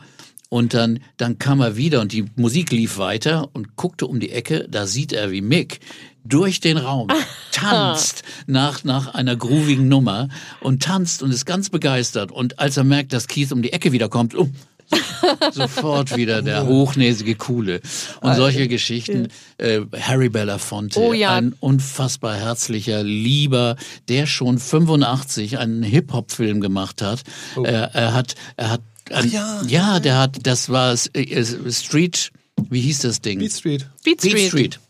[0.48, 4.32] Und dann, dann kam er wieder und die Musik lief weiter und guckte um die
[4.32, 5.78] Ecke, da sieht er, wie Mick
[6.24, 7.08] durch den Raum
[7.52, 10.28] tanzt nach, nach einer groovigen Nummer
[10.60, 12.32] und tanzt und ist ganz begeistert.
[12.32, 14.52] Und als er merkt, dass Keith um die Ecke wiederkommt, um,
[15.52, 17.80] sofort wieder der hochnäsige Coole.
[18.20, 19.28] Und solche Geschichten.
[19.58, 21.34] Äh, Harry Belafonte, Oh ja.
[21.34, 23.76] ein unfassbar herzlicher, lieber,
[24.08, 27.22] der schon 85 einen Hip-Hop-Film gemacht hat.
[27.62, 28.80] Er, er hat, er hat,
[29.10, 29.62] ein, ja.
[29.66, 32.30] ja, der hat, das war äh, Street,
[32.68, 33.38] wie hieß das Ding?
[33.38, 33.86] Beat Street.
[34.04, 34.32] Beat Street.
[34.34, 34.80] Beat Street.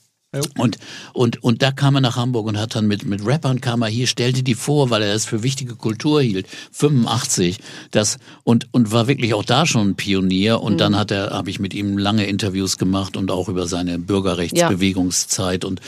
[0.59, 0.79] Und,
[1.13, 3.89] und, und da kam er nach Hamburg und hat dann mit, mit Rappern kam er
[3.89, 6.47] hier, stellte die vor, weil er das für wichtige Kultur hielt.
[6.71, 7.59] 85.
[7.91, 10.61] Das, und, und war wirklich auch da schon ein Pionier.
[10.61, 13.99] Und dann hat er, habe ich mit ihm lange Interviews gemacht und auch über seine
[13.99, 15.81] Bürgerrechtsbewegungszeit und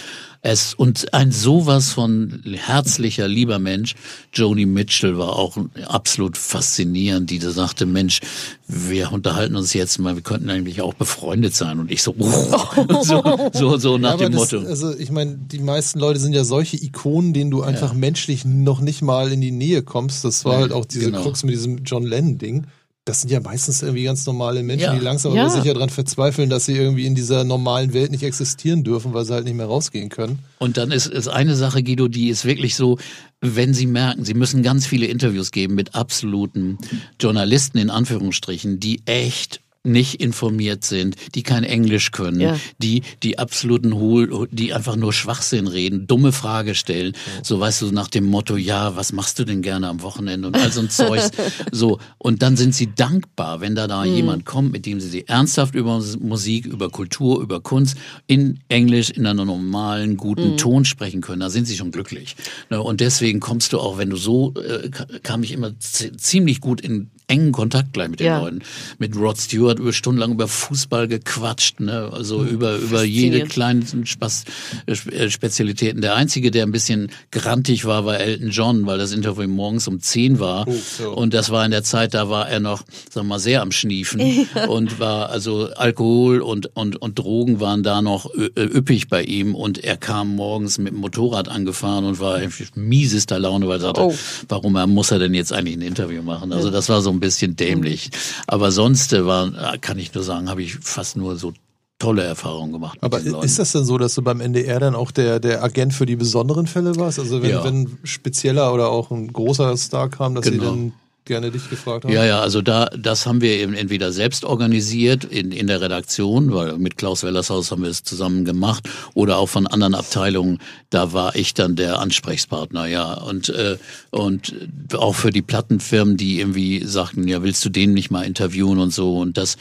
[0.44, 3.94] es, und ein sowas von herzlicher, lieber Mensch.
[4.34, 8.20] Joni Mitchell war auch absolut faszinierend, die da sagte, Mensch,
[8.66, 11.78] wir unterhalten uns jetzt mal, wir könnten eigentlich auch befreundet sein.
[11.78, 12.14] Und ich so,
[13.02, 14.66] so, so, so nach aber dem das, Motto.
[14.66, 18.80] Also ich meine, die meisten Leute sind ja solche Ikonen, denen du einfach menschlich noch
[18.80, 20.24] nicht mal in die Nähe kommst.
[20.24, 21.22] Das war Ja, halt auch diese genau.
[21.22, 22.66] Krux mit diesem John Lennon-Ding.
[23.04, 24.94] Das sind ja meistens irgendwie ganz normale Menschen, Ja.
[24.94, 25.46] die langsam Ja.
[25.46, 29.24] aber sicher daran verzweifeln, dass sie irgendwie in dieser normalen Welt nicht existieren dürfen, weil
[29.24, 30.38] sie halt nicht mehr rausgehen können.
[30.60, 32.98] Und dann ist, ist eine Sache, Guido, die ist wirklich so,
[33.40, 36.78] wenn Sie merken, Sie müssen ganz viele Interviews geben mit absoluten
[37.20, 42.56] Journalisten in Anführungsstrichen, die echt nicht informiert sind, die kein Englisch können, Ja.
[42.78, 47.90] die die absoluten Hohl, die einfach nur Schwachsinn reden, dumme Frage stellen, so weißt du
[47.90, 50.88] nach dem Motto, ja, was machst du denn gerne am Wochenende und all so ein
[50.90, 51.30] Zeugs,
[51.72, 55.26] so und dann sind sie dankbar, wenn da da jemand kommt, mit dem sie sie
[55.26, 57.96] ernsthaft über Musik, über Kultur, über Kunst
[58.28, 62.36] in Englisch in einer normalen guten Ton sprechen können, da sind sie schon glücklich.
[62.70, 66.12] Ne, Und deswegen kommst du auch, wenn du so äh, ka- kam ich immer zi-
[66.16, 68.40] ziemlich gut in engen Kontakt gleich mit den Ja.
[68.40, 68.60] Leuten.
[68.98, 72.10] Mit Rod Stewart über stundenlang über Fußball gequatscht, ne?
[72.12, 74.44] also über über jede kleinen Spaß,
[74.86, 76.00] äh, äh, Spezialitäten.
[76.02, 80.00] Der einzige, der ein bisschen grantig war, war Elton John, weil das Interview morgens um
[80.00, 80.66] 10 war.
[80.68, 81.06] Oh, ja.
[81.08, 83.72] Und das war in der Zeit, da war er noch, sagen wir mal, sehr am
[83.72, 89.08] Schniefen und war also Alkohol und, und, und Drogen waren da noch ü- äh, üppig
[89.08, 93.66] bei ihm und er kam morgens mit dem Motorrad angefahren und war in miesester Laune,
[93.68, 94.14] weil er sagte, Oh.
[94.48, 96.52] warum er muss er denn jetzt eigentlich ein Interview machen?
[96.52, 98.10] Also das war so ein bisschen dämlich.
[98.46, 101.52] Aber sonst äh, war, kann ich nur sagen, habe ich fast nur so
[101.98, 102.98] tolle Erfahrungen gemacht.
[103.00, 106.04] Aber ist das denn so, dass du beim NDR dann auch der, der Agent für
[106.04, 107.20] die besonderen Fälle warst?
[107.20, 107.62] Also wenn, Ja.
[107.64, 110.64] wenn spezieller oder auch ein großer Star kam, dass sie Genau.
[110.70, 110.92] dann
[111.24, 112.12] gerne dich gefragt haben?
[112.12, 116.52] Ja, ja, also da, das haben wir eben entweder selbst organisiert in, in der Redaktion,
[116.52, 120.58] weil mit Klaus Wellershaus haben wir es zusammen gemacht, oder auch von anderen Abteilungen,
[120.90, 123.14] da war ich dann der Ansprechpartner, ja.
[123.14, 123.78] Und, äh,
[124.10, 124.54] und
[124.94, 128.92] auch für die Plattenfirmen, die irgendwie sagten, ja, willst du den nicht mal interviewen und
[128.92, 129.18] so.
[129.18, 129.56] Und das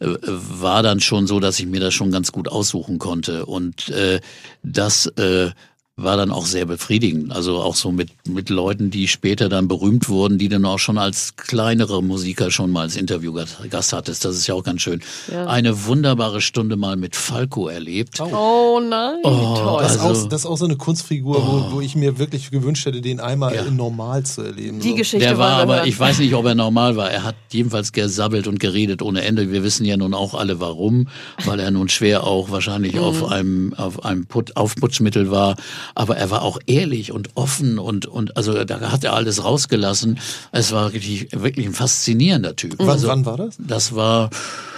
[0.00, 3.46] äh, war dann schon so, dass ich mir das schon ganz gut aussuchen konnte.
[3.46, 4.20] Und äh,
[4.62, 5.50] das äh,
[5.98, 7.32] war dann auch sehr befriedigend.
[7.32, 10.98] Also auch so mit, mit Leuten, die später dann berühmt wurden, die dann auch schon
[10.98, 14.26] als kleinere Musiker schon mal als Interviewgast hattest.
[14.26, 15.00] Das ist ja auch ganz schön.
[15.32, 15.46] Ja.
[15.46, 18.20] Eine wunderbare Stunde mal mit Falco erlebt.
[18.20, 19.82] Oh nein, Oh, toll.
[19.82, 21.36] Das, ist Also- auch, das ist auch so eine Kunstfigur,
[21.70, 23.62] wo, wo ich mir wirklich gewünscht hätte, den einmal Ja.
[23.62, 24.80] in normal zu erleben.
[24.80, 24.94] Die so.
[24.96, 27.10] Geschichte Der war wir aber, ich weiß nicht, ob er normal war.
[27.10, 29.50] Er hat jedenfalls gesabbelt und geredet ohne Ende.
[29.50, 31.08] Wir wissen ja nun auch alle warum,
[31.46, 35.56] weil er nun schwer auch wahrscheinlich auf einem, auf einem Put, Aufputschmittel war.
[35.94, 40.18] Aber er war auch ehrlich und offen und, und, also da hat er alles rausgelassen.
[40.52, 42.74] Es war wirklich, wirklich ein faszinierender Typ.
[42.78, 43.56] Wann, also, wann war das?
[43.58, 44.30] Das war,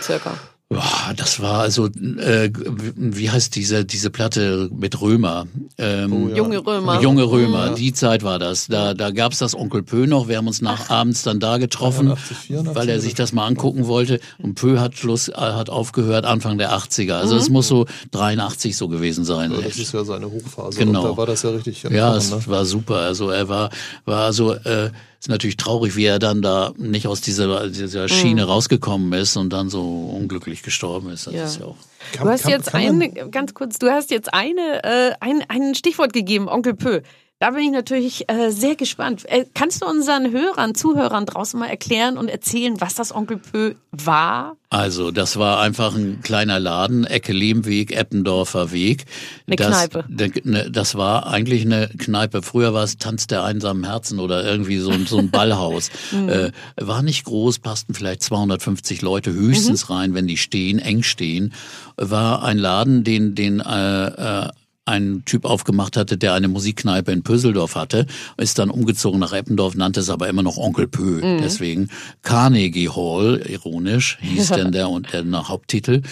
[0.02, 0.34] Circa.
[0.70, 2.50] Boah, das war also, äh,
[2.94, 5.46] wie heißt diese diese Platte mit Römer?
[5.78, 6.36] Ähm, Oh, ja.
[6.36, 7.00] Junge Römer.
[7.00, 8.66] Junge Römer, die Zeit war das.
[8.66, 10.28] Da, da gab's das Onkel Pö noch.
[10.28, 13.46] Wir haben uns nach abends dann da getroffen, 83, 84 weil er sich das mal
[13.46, 14.20] angucken wollte.
[14.42, 17.14] Und Pö hat Schluss, äh, hat aufgehört Anfang der 80er.
[17.14, 19.52] Also es muss so 83 so gewesen sein.
[19.52, 20.78] Ja, das ist ja seine Hochphase.
[20.78, 21.00] Genau.
[21.02, 22.42] Und da war das ja richtig Ja, es ne?
[22.46, 22.96] war super.
[22.96, 23.70] Also er war,
[24.04, 24.90] war so, äh,
[25.20, 29.52] ist natürlich traurig, wie er dann da nicht aus dieser, dieser Schiene rausgekommen ist und
[29.52, 29.82] dann so
[30.14, 31.26] unglücklich gestorben ist.
[31.26, 31.44] Das Ja.
[31.44, 31.76] ist ja auch.
[32.12, 35.42] Kann- Du hast kann- jetzt kann eine, ganz kurz, du hast jetzt eine, äh, ein,
[35.48, 37.00] ein Stichwort gegeben, Onkel Pö.
[37.40, 39.24] Da bin ich natürlich äh, sehr gespannt.
[39.28, 43.74] Äh, kannst du unseren Hörern, Zuhörern draußen mal erklären und erzählen, was das Onkel Pö
[43.92, 44.56] war?
[44.70, 49.04] Also, das war einfach ein kleiner Laden, Ecke Lehmweg, Eppendorfer Weg.
[49.46, 50.04] Eine das, Kneipe.
[50.42, 52.42] ne- Das war eigentlich eine Kneipe.
[52.42, 55.90] Früher war es Tanz der einsamen Herzen oder irgendwie so, ein- so ein Ballhaus.
[56.10, 56.28] Mhm.
[56.28, 59.94] äh, war nicht groß, passten vielleicht 250 Leute höchstens Mhm.
[59.94, 61.52] rein, wenn die stehen, eng stehen.
[61.96, 64.06] War ein Laden, den, den äh,
[64.46, 64.48] äh,
[64.88, 69.74] ein Typ aufgemacht hatte, der eine Musikkneipe in Pöseldorf hatte, ist dann umgezogen nach Eppendorf,
[69.76, 71.20] nannte es aber immer noch Onkel Pö.
[71.22, 71.42] Mhm.
[71.42, 71.88] Deswegen
[72.22, 76.02] Carnegie Hall, ironisch, hieß denn der und der Haupttitel.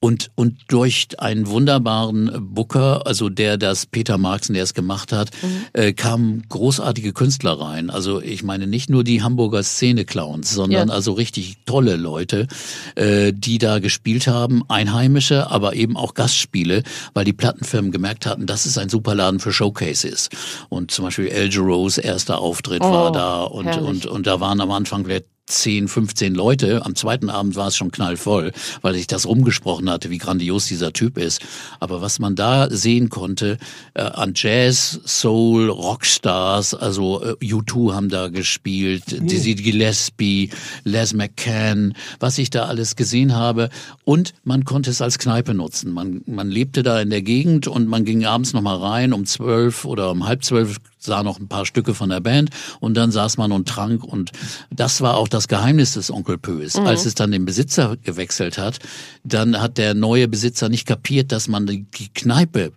[0.00, 5.30] Und, und durch einen wunderbaren Booker, also der das Peter Marxen, der es gemacht hat,
[5.72, 7.90] äh, kamen großartige Künstler rein.
[7.90, 10.94] Also ich meine nicht nur die Hamburger Szene-Clowns, sondern Ja.
[10.94, 12.46] also richtig tolle Leute,
[12.94, 16.84] äh, die da gespielt haben, Einheimische, aber eben auch Gastspiele,
[17.14, 20.28] weil die Plattenfirmen gemerkt hatten, das ist ein super Laden für Showcases.
[20.68, 23.82] Und zum Beispiel El Giroux erster Auftritt Oh, war da und, herrlich.
[23.88, 25.08] und, und da waren am Anfang
[25.48, 26.84] 10, 15 Leute.
[26.84, 30.92] Am zweiten Abend war es schon knallvoll, weil sich das rumgesprochen hatte, wie grandios dieser
[30.92, 31.40] Typ ist.
[31.80, 33.58] Aber was man da sehen konnte
[33.94, 40.50] äh, an Jazz, Soul, Rockstars, also äh, U2 haben da gespielt, Dizzy Gillespie,
[40.84, 43.70] Les McCann, was ich da alles gesehen habe.
[44.04, 45.92] Und man konnte es als Kneipe nutzen.
[45.92, 49.26] Man, man lebte da in der Gegend und man ging abends noch mal rein um
[49.26, 53.10] zwölf oder um halb zwölf sah noch ein paar Stücke von der Band und dann
[53.10, 54.32] saß man und trank und
[54.70, 56.76] das war auch das Geheimnis des Onkel Pös.
[56.76, 58.78] Als es dann den Besitzer gewechselt hat,
[59.24, 62.72] dann hat der neue Besitzer nicht kapiert, dass man die Kneipe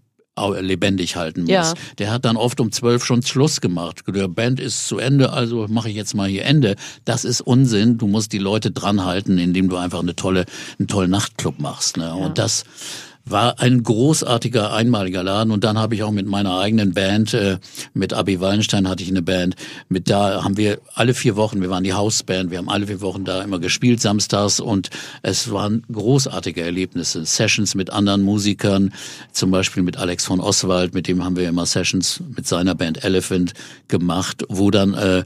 [0.59, 1.49] lebendig halten muss.
[1.49, 1.74] Ja.
[1.97, 4.01] Der hat dann oft um zwölf schon Schluss gemacht.
[4.07, 6.76] Der Band ist zu Ende, also mache ich jetzt mal hier Ende.
[7.05, 7.97] Das ist Unsinn.
[7.97, 10.45] Du musst die Leute dran halten, indem du einfach eine tolle,
[10.80, 11.97] einen tollen Nachtclub machst.
[11.97, 12.13] Ne?
[12.15, 12.63] Und das
[13.26, 15.51] war ein großartiger, einmaliger Laden.
[15.51, 17.57] Und dann habe ich auch mit meiner eigenen Band, äh,
[17.93, 19.55] mit Abi Wallenstein hatte ich eine Band.
[19.89, 23.01] Mit da haben wir alle vier Wochen, wir waren die Hausband, wir haben alle vier
[23.01, 24.89] Wochen da immer gespielt samstags und
[25.22, 27.26] es waren großartige Erlebnisse.
[27.26, 28.93] Sessions mit anderen Musikern,
[29.32, 33.03] zum Beispiel mit Alex von Oswald, mit dem haben wir immer Sessions mit seiner Band
[33.03, 33.53] Elephant
[33.88, 35.24] gemacht, wo dann äh,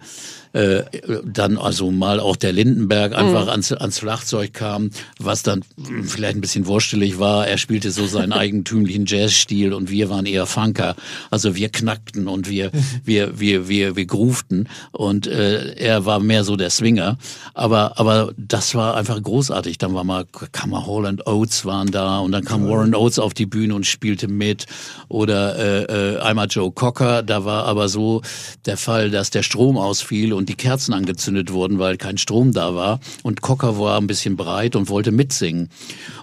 [0.56, 0.84] äh,
[1.26, 4.90] dann also mal auch der Lindenberg einfach ans, ans Schlagzeug kam,
[5.20, 5.64] was dann
[6.04, 7.46] vielleicht ein bisschen wurstelig war.
[7.46, 10.96] Er spielte so seinen eigentümlichen Jazzstil und wir waren eher Funker.
[11.30, 12.72] Also wir knackten und wir
[13.04, 17.18] wir wir wir wir groovten und äh, er war mehr so der Swinger.
[17.54, 19.78] Aber aber das war einfach großartig.
[19.78, 23.34] Dann war mal Kammer Hall and Oates waren da und dann kam Warren Oates auf
[23.34, 24.68] die Bühne und spielte mit
[25.10, 27.24] oder äh, äh, einmal Joe Cocker.
[27.24, 28.22] Da war aber so
[28.66, 32.76] der Fall, dass der Strom ausfiel und die Kerzen angezündet wurden, weil kein Strom da
[32.76, 33.00] war.
[33.24, 35.70] Und Cocker war ein bisschen breit und wollte mitsingen.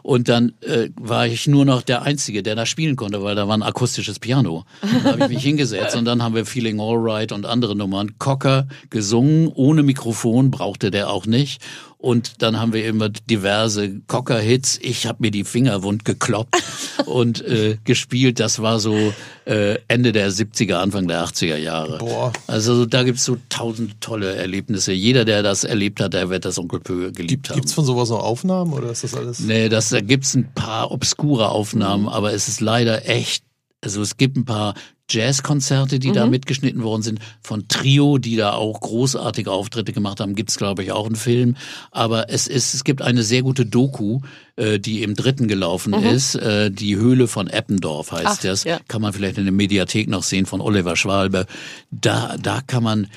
[0.03, 3.49] Und dann äh, war ich nur noch der Einzige, der da spielen konnte, weil da
[3.49, 4.65] war ein akustisches Piano.
[4.83, 8.19] Da habe ich mich hingesetzt und dann haben wir Feeling Alright und andere Nummern.
[8.19, 11.63] Cocker gesungen, ohne Mikrofon, brauchte der auch nicht.
[12.03, 14.81] Und dann haben wir immer diverse Cocker-Hits.
[14.83, 16.61] Ich habe mir die Finger wund gekloppt
[17.07, 18.41] und äh, gespielt.
[18.41, 21.99] Das war so äh, Ende der 70er, Anfang der 80er Jahre.
[21.99, 22.33] Boah.
[22.49, 24.93] Also da gibt's so tausend tolle Erlebnisse.
[24.93, 27.55] Jeder, der das erlebt hat, der wird das Onkel Pö geliebt haben.
[27.55, 29.39] Gibt's von sowas noch Aufnahmen oder ist das alles?
[29.39, 33.45] Nee, das, da gibt's ein paar obskure Aufnahmen, aber es ist leider echt,
[33.83, 34.75] also es gibt ein paar
[35.11, 40.35] Jazzkonzerte, die da mitgeschnitten worden sind, von Trio, die da auch großartige Auftritte gemacht haben,
[40.35, 41.57] gibt's glaube ich auch einen Film.
[41.91, 44.21] Aber es ist, es gibt eine sehr gute Doku,
[44.57, 48.65] äh, die im dritten gelaufen ist, äh, die Höhle von Eppendorf heißt Ach, das.
[48.65, 48.81] ja.
[48.89, 51.47] Kann man vielleicht in der Mediathek noch sehen von Oliver Schwalbe.
[51.91, 53.09] Da, da kann man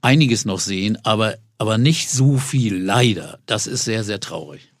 [0.00, 3.38] einiges noch sehen, aber, aber nicht so viel, leider.
[3.46, 4.72] Das ist sehr, sehr traurig.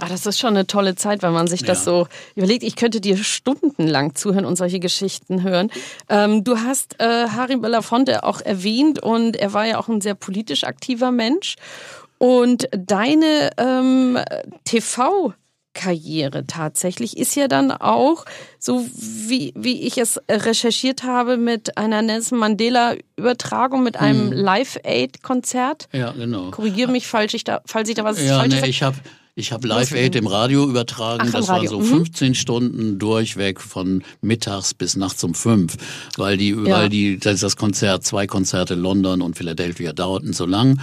[0.00, 1.84] Ah, das ist schon eine tolle Zeit, wenn man sich das Ja.
[1.92, 2.62] so überlegt.
[2.62, 5.70] Ich könnte dir stundenlang zuhören und solche Geschichten hören.
[6.08, 10.14] Ähm, du hast äh, Harry Belafonte auch erwähnt und er war ja auch ein sehr
[10.14, 11.56] politisch aktiver Mensch.
[12.18, 14.18] Und deine ähm,
[14.64, 18.24] TV-Karriere tatsächlich ist ja dann auch,
[18.58, 25.88] so wie, wie ich es recherchiert habe, mit einer Nelson Mandela-Übertragung, mit einem Live-Aid-Konzert.
[25.92, 26.50] Ja, genau.
[26.50, 28.96] Korrigiere mich, falls ich da, falls ich da was Ja, falsch nee, ich habe
[29.40, 31.24] ich hab Live Aid im Radio übertragen.
[31.26, 32.04] Ach, das Radio, war so mhm.
[32.04, 35.76] 15 Stunden durchweg von mittags bis nachts um fünf,
[36.16, 36.64] weil die, Ja.
[36.64, 40.80] weil die, das, das Konzert, zwei Konzerte London und Philadelphia dauerten so lang.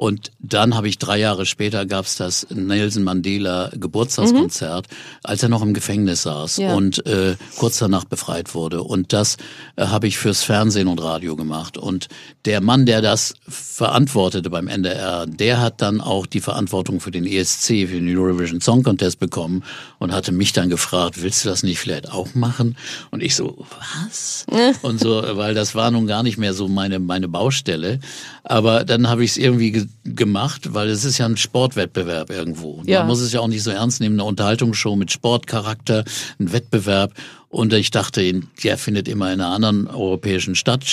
[0.00, 4.86] Und dann habe ich drei Jahre später gab's das Nelson Mandela Geburtstagskonzert,
[5.22, 6.72] als er noch im Gefängnis saß Ja.
[6.74, 8.82] und äh, kurz danach befreit wurde.
[8.82, 9.36] Und das
[9.76, 11.76] äh, habe ich fürs Fernsehen und Radio gemacht.
[11.76, 12.08] Und
[12.46, 17.26] der Mann, der das verantwortete beim NDR, der hat dann auch die Verantwortung für den
[17.26, 19.64] ESC, für den Eurovision Song Contest bekommen
[19.98, 22.78] und hatte mich dann gefragt, willst du das nicht vielleicht auch machen?
[23.10, 23.66] Und ich so,
[24.06, 24.46] was?
[24.80, 28.00] und so, weil das war nun gar nicht mehr so meine, meine Baustelle.
[28.44, 32.82] Aber dann habe ich es irgendwie ge gemacht, weil es ist ja ein Sportwettbewerb irgendwo.
[32.84, 33.00] Ja.
[33.00, 36.04] Man muss es ja auch nicht so ernst nehmen, eine Unterhaltungsshow mit Sportcharakter,
[36.38, 37.12] ein Wettbewerb.
[37.50, 40.84] Und ich dachte, der findet immer in einer anderen europäischen Stadt.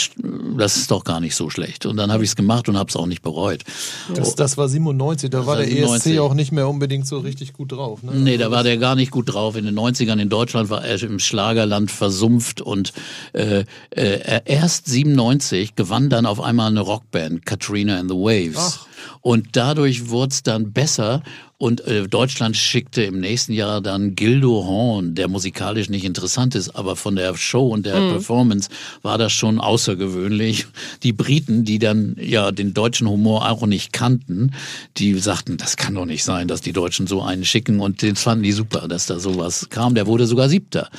[0.58, 1.86] Das ist doch gar nicht so schlecht.
[1.86, 3.62] Und dann habe ich es gemacht und habe es auch nicht bereut.
[4.16, 6.14] Das, das war 97, da war war der 97.
[6.14, 8.02] ESC auch nicht mehr unbedingt so richtig gut drauf.
[8.02, 8.14] Ne?
[8.16, 9.56] Nee, da war der gar nicht gut drauf.
[9.56, 12.92] In den 90ern in Deutschland war er im Schlagerland versumpft und
[13.34, 18.80] äh, äh, erst 97 gewann dann auf einmal eine Rockband, Katrina and the Waves.
[19.22, 21.24] Und dadurch wurde es dann besser
[21.60, 26.70] und äh, Deutschland schickte im nächsten Jahr dann Gildo Horn, der musikalisch nicht interessant ist,
[26.76, 28.70] aber von der Show und der Performance
[29.02, 30.68] war das schon außergewöhnlich.
[31.02, 34.52] Die Briten, die dann ja den deutschen Humor auch nicht kannten,
[34.98, 38.16] die sagten, das kann doch nicht sein, dass die Deutschen so einen schicken und den
[38.16, 39.96] fanden die super, dass da sowas kam.
[39.96, 40.90] Der wurde sogar Siebter.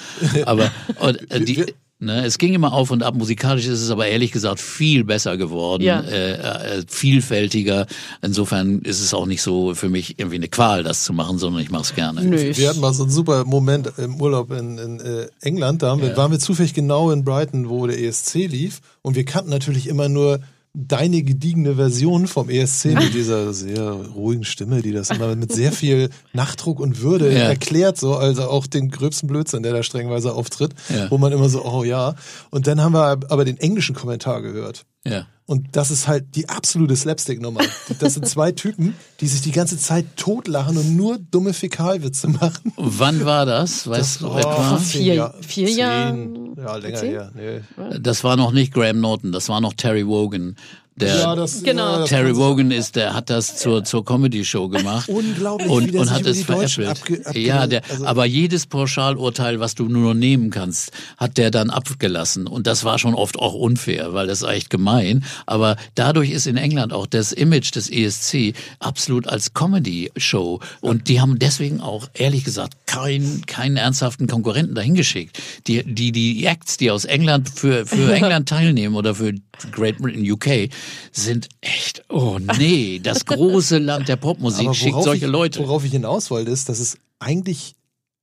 [0.44, 1.66] Aber und, äh, die,
[2.00, 3.16] Ne, es ging immer auf und ab.
[3.16, 6.00] Musikalisch ist es aber ehrlich gesagt viel besser geworden, Ja.
[6.00, 7.86] äh, äh, vielfältiger.
[8.22, 11.60] Insofern ist es auch nicht so für mich irgendwie eine Qual, das zu machen, sondern
[11.60, 12.22] ich mache es gerne.
[12.22, 12.52] Nö.
[12.56, 15.82] Wir hatten mal so einen super Moment im Urlaub in, in äh, England.
[15.82, 18.80] Da haben wir, waren wir zufällig genau in Brighton, wo der ESC lief.
[19.02, 20.38] Und wir kannten natürlich immer nur
[20.74, 25.72] deine gediegene Version vom ESC mit dieser sehr ruhigen Stimme, die das immer mit sehr
[25.72, 27.40] viel Nachdruck und Würde Ja.
[27.48, 31.10] erklärt, so also auch den gröbsten Blödsinn, der da strengweise auftritt, Ja.
[31.10, 32.14] wo man immer so, oh ja.
[32.50, 34.84] Und dann haben wir aber den englischen Kommentar gehört.
[35.04, 35.26] Ja.
[35.50, 37.62] Und das ist halt die absolute Slapstick-Nummer.
[38.00, 42.70] Das sind zwei Typen, die sich die ganze Zeit totlachen und nur dumme Fäkalwitze machen.
[42.76, 43.88] Wann war das?
[43.88, 44.76] Weißt du Oh, etwa?
[44.76, 45.70] vier- Ja- vier.
[45.70, 46.54] Jahren?
[46.58, 47.10] Ja, länger Zehn?
[47.12, 47.32] her.
[47.34, 47.60] Nee.
[47.98, 50.54] Das war noch nicht Graham Norton, das war noch Terry Wogan.
[51.00, 51.92] Der Ja, das, Genau.
[51.92, 55.08] ja, das Terry Wogan ist, der hat das zur, zur Comedy-Show gemacht.
[55.08, 56.88] Unglaublich, und, wie der und sich hat es veräppelt.
[56.88, 61.38] abge- abge- ja, der, also- aber jedes Pauschalurteil, was du nur noch nehmen kannst, hat
[61.38, 62.46] der dann abgelassen.
[62.46, 65.24] Und das war schon oft auch unfair, weil das ist echt gemein.
[65.46, 70.60] Aber dadurch ist in England auch das Image des ESC absolut als Comedy-Show.
[70.80, 75.38] Und die haben deswegen auch, ehrlich gesagt, keinen, keinen ernsthaften Konkurrenten dahingeschickt.
[75.66, 79.32] Die, die, die Acts, die aus England für, für England teilnehmen oder für
[79.70, 80.70] Great Britain, UK,
[81.12, 85.60] sind echt, oh nee, das große Land der Popmusik schickt solche ich, Leute.
[85.60, 87.74] Worauf ich hinaus wollte, ist, dass es eigentlich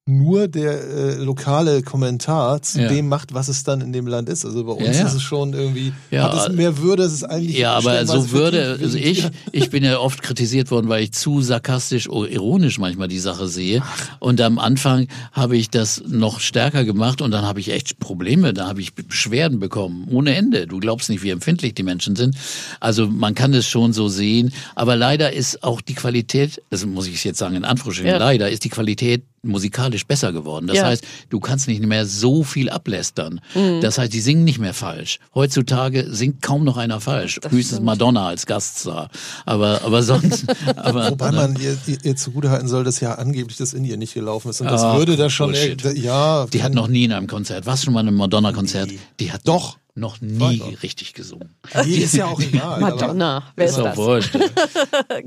[0.07, 2.89] nur der äh, lokale Kommentar zu Ja.
[2.89, 4.45] dem macht, was es dann in dem Land ist.
[4.45, 5.07] Also bei uns Ja, ja.
[5.07, 8.05] ist es schon irgendwie, Ja, hat es äh, mehr Würde, es ist eigentlich Ja, aber
[8.05, 12.29] so würde, also ich, ich bin ja oft kritisiert worden, weil ich zu sarkastisch oder
[12.29, 13.81] ironisch manchmal die Sache sehe.
[14.19, 18.53] Und am Anfang habe ich das noch stärker gemacht und dann habe ich echt Probleme,
[18.53, 20.67] da habe ich Beschwerden bekommen, ohne Ende.
[20.67, 22.35] Du glaubst nicht, wie empfindlich die Menschen sind.
[22.79, 27.07] Also man kann es schon so sehen, aber leider ist auch die Qualität, das muss
[27.07, 28.17] ich jetzt sagen in Anführungsstrichen, Ja.
[28.19, 30.67] leider ist die Qualität musikalisch besser geworden.
[30.67, 30.85] Das Ja.
[30.85, 33.41] heißt, du kannst nicht mehr so viel ablästern.
[33.81, 35.19] Das heißt, die singen nicht mehr falsch.
[35.33, 37.39] Heutzutage singt kaum noch einer falsch.
[37.49, 39.09] Höchstens Madonna als Gaststar.
[39.45, 43.85] Aber, aber sonst, aber, Wobei man ihr, ihr, zugutehalten soll, dass ja angeblich das in
[43.85, 44.61] ihr nicht gelaufen ist.
[44.61, 45.83] Und das Ah, würde da schon, Bullshit.
[45.97, 46.45] ja.
[46.47, 47.65] die hat noch nie in einem Konzert.
[47.65, 48.89] Was schon mal in einem Madonna-Konzert?
[49.19, 49.77] Die hat Doch.
[49.97, 51.55] Noch nie richtig gesungen.
[51.85, 52.61] Die ist ja auch egal.
[52.63, 53.97] aber- Madonna, wer ist Ist auch das?
[53.97, 54.37] wurscht.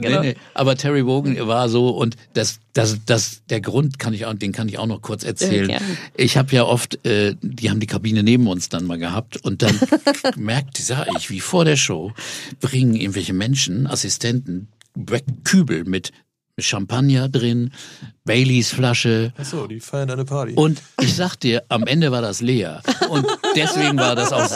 [0.00, 0.20] Genau.
[0.20, 0.36] nee, nee.
[0.54, 4.52] Aber Terry Wogan war so und das, das, das, der Grund kann ich auch, den
[4.52, 5.68] kann ich auch noch kurz erzählen.
[5.68, 5.84] gerne.
[6.16, 9.62] Ich habe ja oft, äh, die haben die Kabine neben uns dann mal gehabt und
[9.62, 9.78] dann
[10.36, 12.12] merkt, sah ich, wie vor der Show
[12.60, 14.68] bringen irgendwelche Menschen, Assistenten,
[15.44, 16.12] Kübel mit
[16.58, 17.70] Champagner drin,
[18.24, 20.52] Baileys Flasche, Ach so, die feiern eine Party.
[20.54, 22.82] und ich sag dir, am Ende war das leer.
[23.08, 24.46] Und deswegen war das auch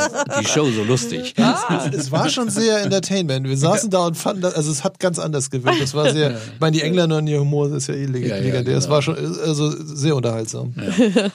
[0.41, 1.35] die Show so lustig.
[1.93, 3.49] Es war schon sehr Entertainment.
[3.49, 5.81] Wir saßen da und fanden das, also es hat ganz anders gewirkt.
[5.81, 8.37] Es war sehr, ich meine, die Engländer und ihr Humor ist ja eh leg- Ja,
[8.37, 8.77] ja, legendär.
[8.77, 8.95] Es genau.
[8.97, 10.75] war schon, also sehr unterhaltsam.
[10.77, 11.31] Ja,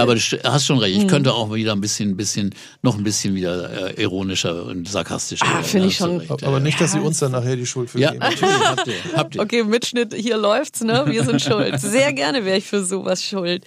[0.00, 0.96] aber du st- hast schon recht.
[0.96, 5.44] Ich könnte auch wieder ein bisschen, bisschen, noch ein bisschen wieder äh, ironischer und sarkastischer.
[5.46, 6.16] Ah, finde ich schon.
[6.16, 6.60] recht, Aber ja.
[6.60, 8.20] nicht, dass sie uns dann nachher die Schuld für Ja, geben.
[8.24, 8.94] natürlich habt ihr.
[9.14, 9.42] Habt ihr.
[9.42, 11.04] Okay, Mitschnitt, hier läuft's, ne?
[11.08, 11.78] Wir sind schuld.
[11.78, 13.64] Sehr gerne wäre ich für sowas schuld.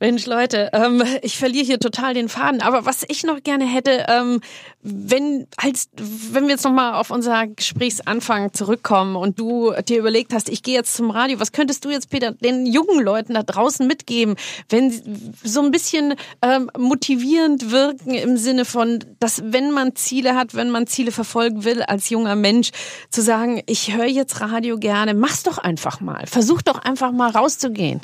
[0.00, 2.62] Mensch, Leute, ähm, ich verliere hier total den Faden.
[2.62, 4.40] Aber was ich noch gerne hätte, ähm,
[4.84, 10.48] wenn, als, wenn wir jetzt nochmal auf unser Gesprächsanfang zurückkommen und du dir überlegt hast,
[10.48, 13.86] ich gehe jetzt zum Radio, was könntest du jetzt, Peter, den jungen Leuten da draußen
[13.86, 14.36] mitgeben,
[14.70, 15.02] wenn, sie-
[15.44, 20.70] so ein bisschen ähm, motivierend wirken im Sinne von, dass wenn man Ziele hat, wenn
[20.70, 22.70] man Ziele verfolgen will als junger Mensch,
[23.10, 26.26] zu sagen, ich höre jetzt Radio gerne, mach's doch einfach mal.
[26.26, 28.00] Versuch doch einfach mal rauszugehen.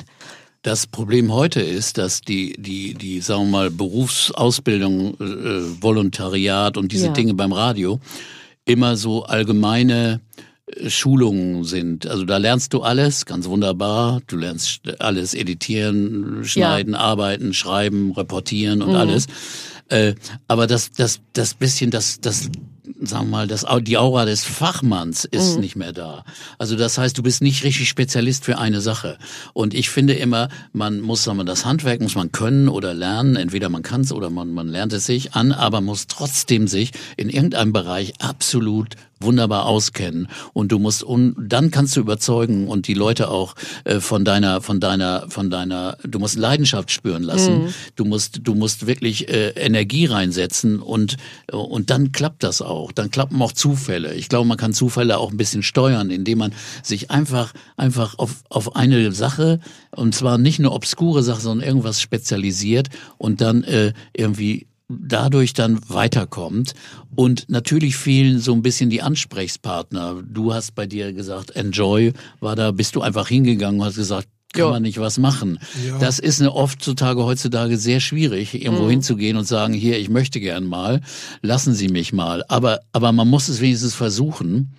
[0.61, 6.91] Das Problem heute ist, dass die, die, die, sagen wir mal, Berufsausbildung, äh, Volontariat und
[6.91, 7.13] diese Ja.
[7.13, 7.99] Dinge beim Radio
[8.65, 10.19] immer so allgemeine
[10.87, 12.07] Schulungen sind.
[12.07, 14.21] Also da lernst du alles, ganz wunderbar.
[14.27, 19.27] Du lernst alles editieren, schneiden, arbeiten, schreiben, reportieren und alles.
[19.89, 20.13] Äh,
[20.47, 22.49] aber das, das, das bisschen, das, das,
[23.01, 26.23] sagen wir mal, das, die Aura des Fachmanns ist nicht mehr da.
[26.57, 29.17] Also das heißt, du bist nicht richtig Spezialist für eine Sache.
[29.53, 33.35] Und ich finde immer, man muss, sagen wir, das Handwerk muss man können oder lernen.
[33.35, 36.91] Entweder man kann es oder man, man lernt es sich an, aber muss trotzdem sich
[37.17, 40.27] in irgendeinem Bereich absolut wunderbar auskennen.
[40.53, 44.61] Und du musst und dann kannst du überzeugen und die Leute auch äh, von deiner
[44.61, 47.73] von deiner von deiner du musst Leidenschaft spüren lassen.
[47.95, 51.17] Du musst du musst wirklich äh, Energie reinsetzen und
[51.51, 52.91] äh, und dann klappt das auch.
[52.91, 54.13] Dann klappen auch Zufälle.
[54.15, 56.53] Ich glaube man kann Zufälle auch ein bisschen steuern indem man
[56.83, 59.59] sich einfach einfach auf auf eine Sache
[59.91, 65.79] und zwar nicht eine obskure Sache sondern irgendwas spezialisiert und dann äh, irgendwie dadurch dann
[65.87, 66.73] weiterkommt.
[67.15, 70.23] Und natürlich fehlen so ein bisschen die Ansprechpartner.
[70.27, 74.27] Du hast bei dir gesagt, Enjoy war da, bist du einfach hingegangen und hast gesagt,
[74.51, 74.69] kann Ja.
[74.71, 75.59] man nicht was machen.
[75.99, 78.89] Das ist eine oft zutage heutzutage sehr schwierig, irgendwo Mhm.
[78.89, 81.01] hinzugehen und sagen, hier, ich möchte gern mal,
[81.43, 82.43] lassen Sie mich mal.
[82.47, 84.73] Aber, aber man muss es wenigstens versuchen.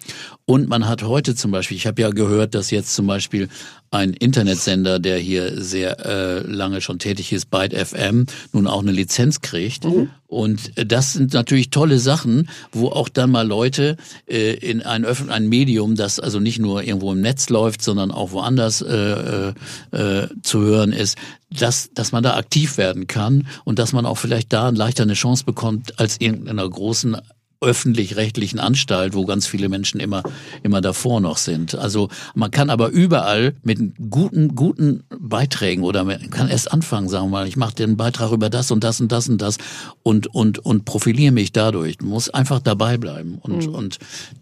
[0.45, 3.49] Und man hat heute zum Beispiel, ich habe ja gehört, dass jetzt zum Beispiel
[3.93, 8.93] ein Internetsender, der hier sehr äh, lange schon tätig ist, Byte FM, nun auch eine
[8.93, 9.84] Lizenz kriegt.
[10.28, 13.97] Und äh, das sind natürlich tolle Sachen, wo auch dann mal Leute
[14.28, 18.11] äh, in ein öffentliches ein Medium, das also nicht nur irgendwo im Netz läuft, sondern
[18.11, 19.55] auch woanders äh, äh,
[19.91, 21.18] äh, zu hören ist,
[21.51, 25.14] dass, dass man da aktiv werden kann und dass man auch vielleicht da leichter eine
[25.14, 27.16] Chance bekommt als irgendeiner großen
[27.61, 30.23] öffentlich-rechtlichen Anstalt, wo ganz viele Menschen immer,
[30.63, 31.75] immer davor noch sind.
[31.75, 33.79] Also man kann aber überall mit
[34.11, 38.33] guten, guten Beiträgen oder man kann erst anfangen, sagen wir mal, ich mache den Beitrag
[38.33, 39.59] über das und das und das und das
[40.03, 41.99] und, und, und profiliere mich dadurch.
[41.99, 43.99] Du musst einfach dabei bleiben und, und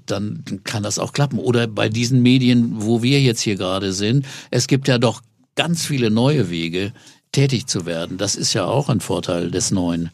[0.06, 1.38] dann kann das auch klappen.
[1.38, 5.22] Oder bei diesen Medien, wo wir jetzt hier gerade sind, es gibt ja doch
[5.56, 6.92] ganz viele neue Wege,
[7.38, 8.18] tätig zu werden.
[8.18, 10.10] Das ist ja auch ein Vorteil des neuen,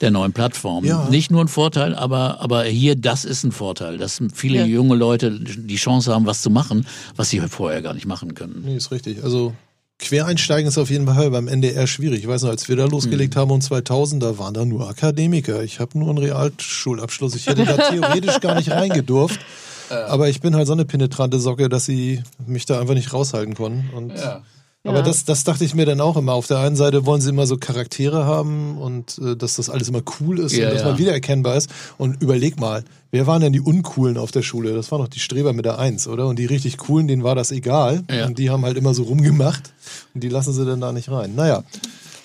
[0.00, 0.84] der neuen Plattform.
[0.84, 1.08] Ja.
[1.08, 4.64] Nicht nur ein Vorteil, aber, aber hier, das ist ein Vorteil, dass viele Ja.
[4.66, 8.62] junge Leute die Chance haben, was zu machen, was sie vorher gar nicht machen können.
[8.64, 9.22] Nee, ist richtig.
[9.22, 9.52] Also
[10.00, 12.20] Quereinsteigen ist auf jeden Fall beim NDR schwierig.
[12.20, 15.62] Ich weiß noch, als wir da losgelegt haben um 2000, da waren da nur Akademiker.
[15.62, 17.36] Ich habe nur einen Realschulabschluss.
[17.36, 19.38] Ich hätte da theoretisch gar nicht reingedurft.
[20.08, 23.54] Aber ich bin halt so eine penetrante Socke, dass sie mich da einfach nicht raushalten
[23.54, 23.90] konnten.
[23.94, 24.42] Und Aber
[24.84, 25.00] Ja.
[25.00, 26.34] das, das dachte ich mir dann auch immer.
[26.34, 29.88] Auf der einen Seite wollen sie immer so Charaktere haben und äh, dass das alles
[29.88, 30.88] immer cool ist Ja, und dass ja.
[30.88, 31.70] man wiedererkennbar ist.
[31.96, 34.74] Und überleg mal, wer waren denn die Uncoolen auf der Schule?
[34.74, 36.26] Das waren doch die Streber mit der Eins, oder?
[36.26, 38.04] Und die richtig coolen, denen war das egal.
[38.10, 38.26] Ja.
[38.26, 39.72] Und die haben halt immer so rumgemacht
[40.14, 41.34] und die lassen sie dann da nicht rein.
[41.34, 41.64] Naja,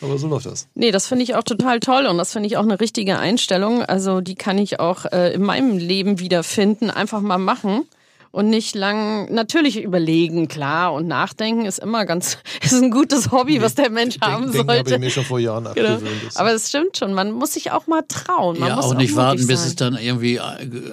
[0.01, 0.67] aber so läuft das.
[0.75, 3.83] Nee, das finde ich auch total toll und das finde ich auch eine richtige Einstellung.
[3.83, 6.89] Also die kann ich auch äh, in meinem Leben wiederfinden.
[6.89, 7.85] Einfach mal machen
[8.31, 10.93] und nicht lang natürlich überlegen, klar.
[10.93, 14.77] Und nachdenken ist immer ganz, ist ein gutes Hobby, was der Mensch haben Denken habe
[14.77, 14.99] ich sollte.
[14.99, 15.99] mir schon vor Jahren Genau.
[16.35, 18.59] Aber es stimmt schon, man muss sich auch mal trauen.
[18.59, 19.69] Man ja, muss auch nicht warten, bis sein.
[19.69, 20.41] es dann irgendwie äh,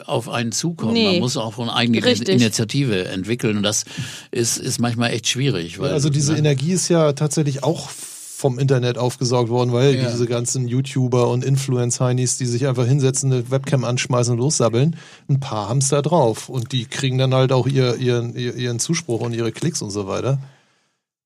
[0.06, 0.92] auf einen zukommt.
[0.92, 1.12] Nee.
[1.12, 2.28] Man muss auch von eigene Richtig.
[2.28, 3.84] Initiative entwickeln und das
[4.30, 5.78] ist, ist manchmal echt schwierig.
[5.78, 6.38] Weil, also diese ne?
[6.38, 7.90] Energie ist ja tatsächlich auch
[8.38, 10.10] vom Internet aufgesaugt worden, weil Ja.
[10.10, 14.96] diese ganzen YouTuber und Influencer-Heinis, die sich einfach hinsetzen, eine Webcam anschmeißen und lossabbeln,
[15.30, 16.50] ein paar haben's da drauf.
[16.50, 19.88] Und die kriegen dann halt auch ihr, ihren, ihr- ihren Zuspruch und ihre Klicks und
[19.90, 20.38] so weiter.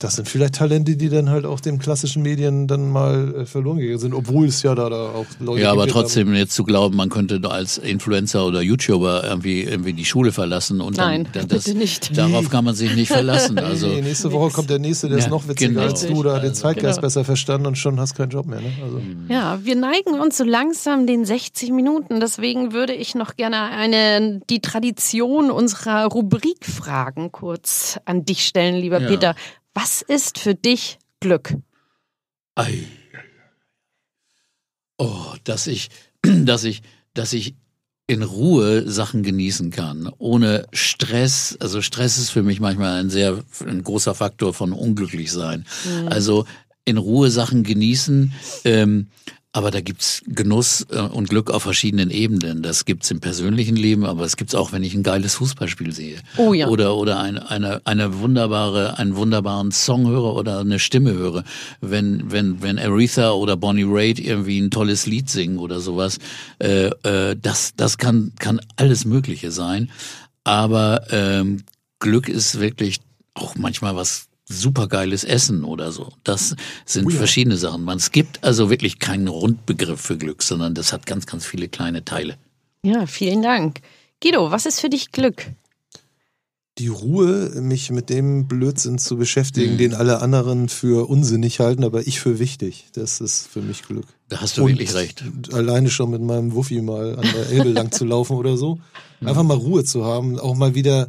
[0.03, 3.77] Das sind vielleicht Talente, die dann halt auch den klassischen Medien dann mal äh, verloren
[3.79, 6.97] gegangen sind, obwohl es ja da, da auch Leute Ja, aber trotzdem jetzt zu glauben,
[6.97, 11.49] man könnte als Influencer oder YouTuber irgendwie, irgendwie die Schule verlassen und Nein, dann, dann
[11.57, 12.17] das, bitte nicht.
[12.17, 13.59] darauf kann man sich nicht verlassen.
[13.59, 15.83] Also nee, nächste Woche kommt der nächste, der ist Ja, noch witziger genau.
[15.83, 17.07] als du, da den Zeitgeist Genau.
[17.07, 18.63] besser verstanden und schon hast keinen Job mehr.
[18.63, 18.73] Ne?
[18.83, 22.21] Also, Ja, wir neigen uns so langsam den 60 Minuten.
[22.21, 29.01] Deswegen würde ich noch gerne eine, die Tradition unserer Rubrikfragen kurz an dich stellen, lieber
[29.03, 29.09] Ja.
[29.09, 29.35] Peter.
[29.75, 31.55] Was ist für dich Glück?
[32.55, 32.85] Ei.
[34.99, 35.89] Oh, dass ich,
[36.23, 36.83] dass ich,
[37.14, 37.55] dass ich
[38.07, 41.57] in Ruhe Sachen genießen kann, ohne Stress.
[41.61, 45.64] Also Stress ist für mich manchmal ein sehr ein großer Faktor von unglücklich sein.
[46.07, 46.45] Also
[46.85, 48.33] in Ruhe Sachen genießen,
[48.64, 49.07] ähm,
[49.53, 52.63] Aber da gibt's Genuss äh, und Glück auf verschiedenen Ebenen.
[52.63, 56.19] Das gibt's im persönlichen Leben, aber es gibt's auch, wenn ich ein geiles Fußballspiel sehe.
[56.37, 56.69] Oh ja.
[56.69, 61.43] Oder, oder eine, eine, eine wunderbare, einen wunderbaren Song höre oder eine Stimme höre.
[61.81, 66.19] Wenn, wenn, wenn Aretha oder Bonnie Raitt irgendwie ein tolles Lied singen oder sowas.
[66.61, 69.91] Äh, äh, das, das kann, kann alles Mögliche sein.
[70.45, 71.65] Aber ähm,
[71.99, 73.01] Glück ist wirklich
[73.35, 76.09] auch manchmal was supergeiles Essen oder so.
[76.25, 77.17] Das sind Oh ja.
[77.17, 77.85] verschiedene Sachen.
[77.85, 81.69] Man, es gibt also wirklich keinen Rundbegriff für Glück, sondern das hat ganz, ganz viele
[81.69, 82.37] kleine Teile.
[82.83, 83.81] Ja, vielen Dank.
[84.23, 85.47] Guido, was ist für dich Glück?
[86.79, 89.79] Die Ruhe, mich mit dem Blödsinn zu beschäftigen, Mhm.
[89.79, 92.87] den alle anderen für unsinnig halten, aber ich für wichtig.
[92.95, 94.07] Das ist für mich Glück.
[94.31, 95.23] Da hast du Und wirklich recht.
[95.53, 98.79] Alleine schon mit meinem Wuffi mal an der Elbe lang zu laufen oder so.
[99.21, 101.09] Einfach mal Ruhe zu haben, auch mal wieder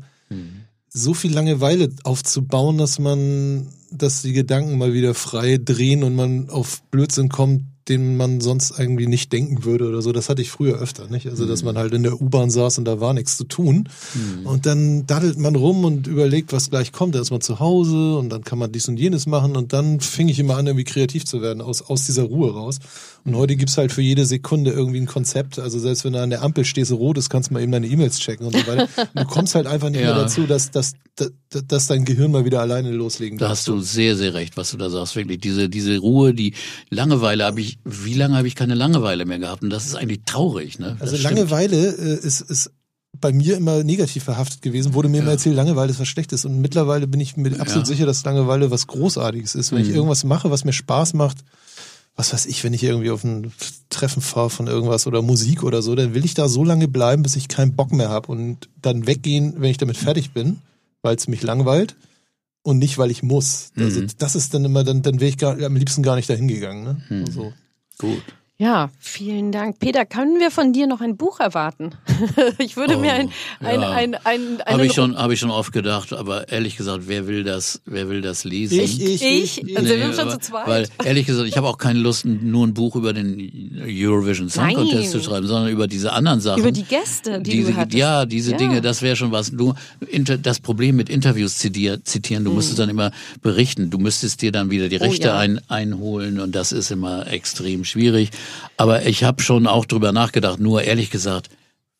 [0.93, 6.49] so viel Langeweile aufzubauen, dass man, dass die Gedanken mal wieder frei drehen und man
[6.49, 10.11] auf Blödsinn kommt, den man sonst irgendwie nicht denken würde oder so.
[10.11, 11.27] Das hatte ich früher öfter, nicht?
[11.27, 13.89] Also, dass man halt in der U-Bahn saß und da war nichts zu tun.
[14.43, 17.15] Und dann daddelt man rum und überlegt, was gleich kommt.
[17.15, 19.99] Da ist man zu Hause und dann kann man dies und jenes machen und dann
[19.99, 22.77] fing ich immer an, irgendwie kreativ zu werden, aus, aus dieser Ruhe raus.
[23.23, 25.59] Und heute gibt's halt für jede Sekunde irgendwie ein Konzept.
[25.59, 27.87] Also selbst wenn du an der Ampel stehst, rot ist, kannst du mal eben deine
[27.87, 28.87] E-Mails checken und so weiter.
[28.97, 30.13] Und du kommst halt einfach nicht Ja.
[30.13, 31.31] mehr dazu, dass, dass, dass,
[31.67, 33.57] dass dein Gehirn mal wieder alleine loslegen Da darf.
[33.57, 35.15] hast du sehr, sehr recht, was du da sagst.
[35.15, 36.55] Wirklich, diese, diese Ruhe, die
[36.89, 39.61] Langeweile habe ich, wie lange habe ich keine Langeweile mehr gehabt?
[39.63, 40.97] Und das ist eigentlich traurig, ne?
[40.99, 41.35] Also stimmt.
[41.35, 42.71] Langeweile äh, ist, ist
[43.19, 46.43] bei mir immer negativ verhaftet gewesen, wurde mir immer erzählt, Langeweile ist was Schlechtes.
[46.45, 47.93] Und mittlerweile bin ich mir absolut Ja.
[47.93, 49.71] sicher, dass Langeweile was Großartiges ist.
[49.73, 51.37] Wenn ich irgendwas mache, was mir Spaß macht,
[52.21, 53.51] was weiß ich, wenn ich irgendwie auf ein
[53.89, 57.23] Treffen fahre von irgendwas oder Musik oder so, dann will ich da so lange bleiben,
[57.23, 60.59] bis ich keinen Bock mehr habe und dann weggehen, wenn ich damit fertig bin,
[61.01, 61.95] weil es mich langweilt
[62.61, 63.71] und nicht, weil ich muss.
[63.75, 66.47] Also das ist dann immer, dann, dann wäre ich gar, am liebsten gar nicht dahin
[66.47, 66.83] gegangen.
[66.83, 67.25] Ne?
[67.25, 67.53] Also,
[67.97, 68.21] Gut.
[68.61, 69.79] Ja, vielen Dank.
[69.79, 71.95] Peter, können wir von dir noch ein Buch erwarten?
[72.59, 73.89] ich würde mir ein, ein, Oh, ja.
[73.89, 77.25] ein, ein, Habe einen ich schon, habe ich schon oft gedacht, aber ehrlich gesagt, wer
[77.25, 78.79] will das, wer will das lesen?
[78.79, 79.63] Ich?
[79.73, 80.67] Dann sind wir schon aber- zu zweit.
[80.67, 84.65] Weil ehrlich gesagt, ich habe auch keine Lust, nur ein Buch über den Eurovision Song
[84.65, 84.75] Nein.
[84.75, 86.59] Contest zu schreiben, sondern über diese anderen Sachen.
[86.59, 87.97] Über die Gäste, die diese, du hattest.
[87.97, 88.57] Ja, diese Ja.
[88.57, 89.51] Dinge, das wäre schon was.
[89.51, 89.75] Nur
[90.07, 93.09] inter, das Problem mit Interviews zitier, zitieren, du müsstest dann immer
[93.41, 93.89] berichten.
[93.89, 95.01] Du müsstest dir dann wieder die Mhm.
[95.01, 95.37] Oh, Rechte ja.
[95.39, 98.29] ein, einholen und das ist immer extrem schwierig.
[98.77, 101.49] Aber ich habe schon auch drüber nachgedacht, nur ehrlich gesagt,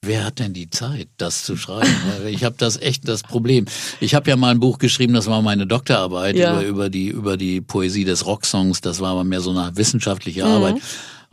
[0.04, 1.88] Wer hat denn die Zeit, das zu schreiben?
[2.28, 3.66] Ich habe das echt das Problem.
[4.00, 6.54] Ich habe ja mal ein Buch geschrieben, das war meine Doktorarbeit Ja.
[6.54, 8.82] über, über die über die Poesie des Rocksongs.
[8.82, 10.50] Das war aber mehr so eine wissenschaftliche Mhm.
[10.52, 10.76] Arbeit.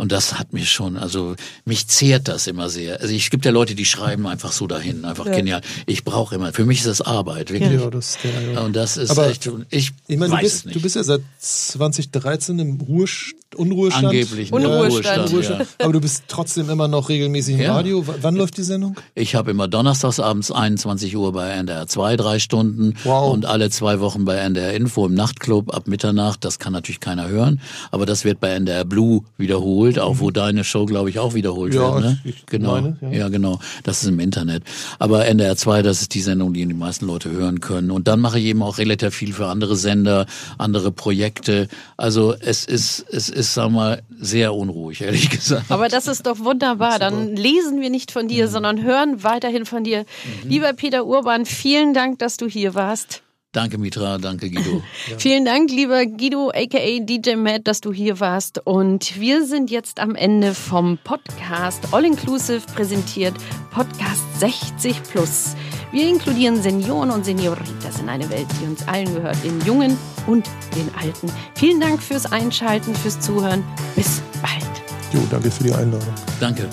[0.01, 1.35] Und das hat mich schon, also
[1.65, 3.01] mich zehrt das immer sehr.
[3.01, 5.61] Also es gibt ja Leute, die schreiben einfach so dahin, einfach genial.
[5.87, 7.81] Ich brauche immer, für mich ist das Arbeit, wirklich.
[7.81, 8.61] ja, das, ja, ja.
[8.61, 10.77] Und das ist Aber echt, ich, Ich meine, du weiß bist, es nicht.
[10.77, 14.05] du bist ja seit 2013 im Ruhest Unruhestand.
[14.09, 14.57] Angeblich, ne?
[14.59, 15.33] Unruhestand.
[15.33, 15.67] Ruhestand, ja.
[15.85, 17.75] Aber du bist trotzdem immer noch regelmäßig im Ja.
[17.77, 18.07] Radio.
[18.07, 18.95] W wann läuft die Sendung?
[19.15, 23.33] Ich habe immer donnerstags abends 21 Uhr bei NDR 2 drei Stunden Wow.
[23.33, 26.45] und alle zwei Wochen bei NDR Info im Nachtclub ab Mitternacht.
[26.45, 30.65] Das kann natürlich keiner hören, aber das wird bei NDR Blue wiederholt, auch wo deine
[30.65, 31.81] Show, glaube ich, auch wiederholt Mhm.
[31.81, 32.05] Ja, wird.
[32.05, 32.19] Ne?
[32.25, 33.11] ich Genau, meine, ja.
[33.11, 33.29] ja.
[33.29, 33.59] genau.
[33.85, 34.63] Das ist im Internet.
[34.99, 37.91] Aber NDR 2, das ist die Sendung, die die meisten Leute hören können.
[37.91, 40.27] Und dann mache ich eben auch relativ viel für andere Sender,
[40.59, 41.69] andere Projekte.
[41.97, 45.71] Also es ist, es ist, sag mal, sehr unruhig, ehrlich gesagt.
[45.71, 46.99] Aber das ist doch wunderbar.
[46.99, 48.29] Dann lesen wir nicht von Mhm.
[48.29, 50.05] dir, sondern hören weiterhin von dir.
[50.45, 53.23] Lieber Peter Urban, vielen Dank, dass du hier warst.
[53.53, 54.83] Danke Mitra, danke Guido.
[55.19, 58.61] Vielen Dank, lieber Guido, aka DJ Matt, dass du hier warst.
[58.67, 63.35] Und wir sind jetzt am Ende vom Podcast All Inclusive präsentiert,
[63.71, 65.55] Podcast 60 Plus.
[65.93, 69.97] Wir inkludieren Senioren und Senioritas in eine Welt, die uns allen gehört, den Jungen
[70.27, 70.47] und
[70.77, 71.33] den Alten.
[71.55, 73.65] Vielen Dank fürs Einschalten, fürs Zuhören.
[73.97, 74.63] Bis bald.
[75.15, 76.15] Jo, danke für die Einladung.
[76.39, 76.69] Danke.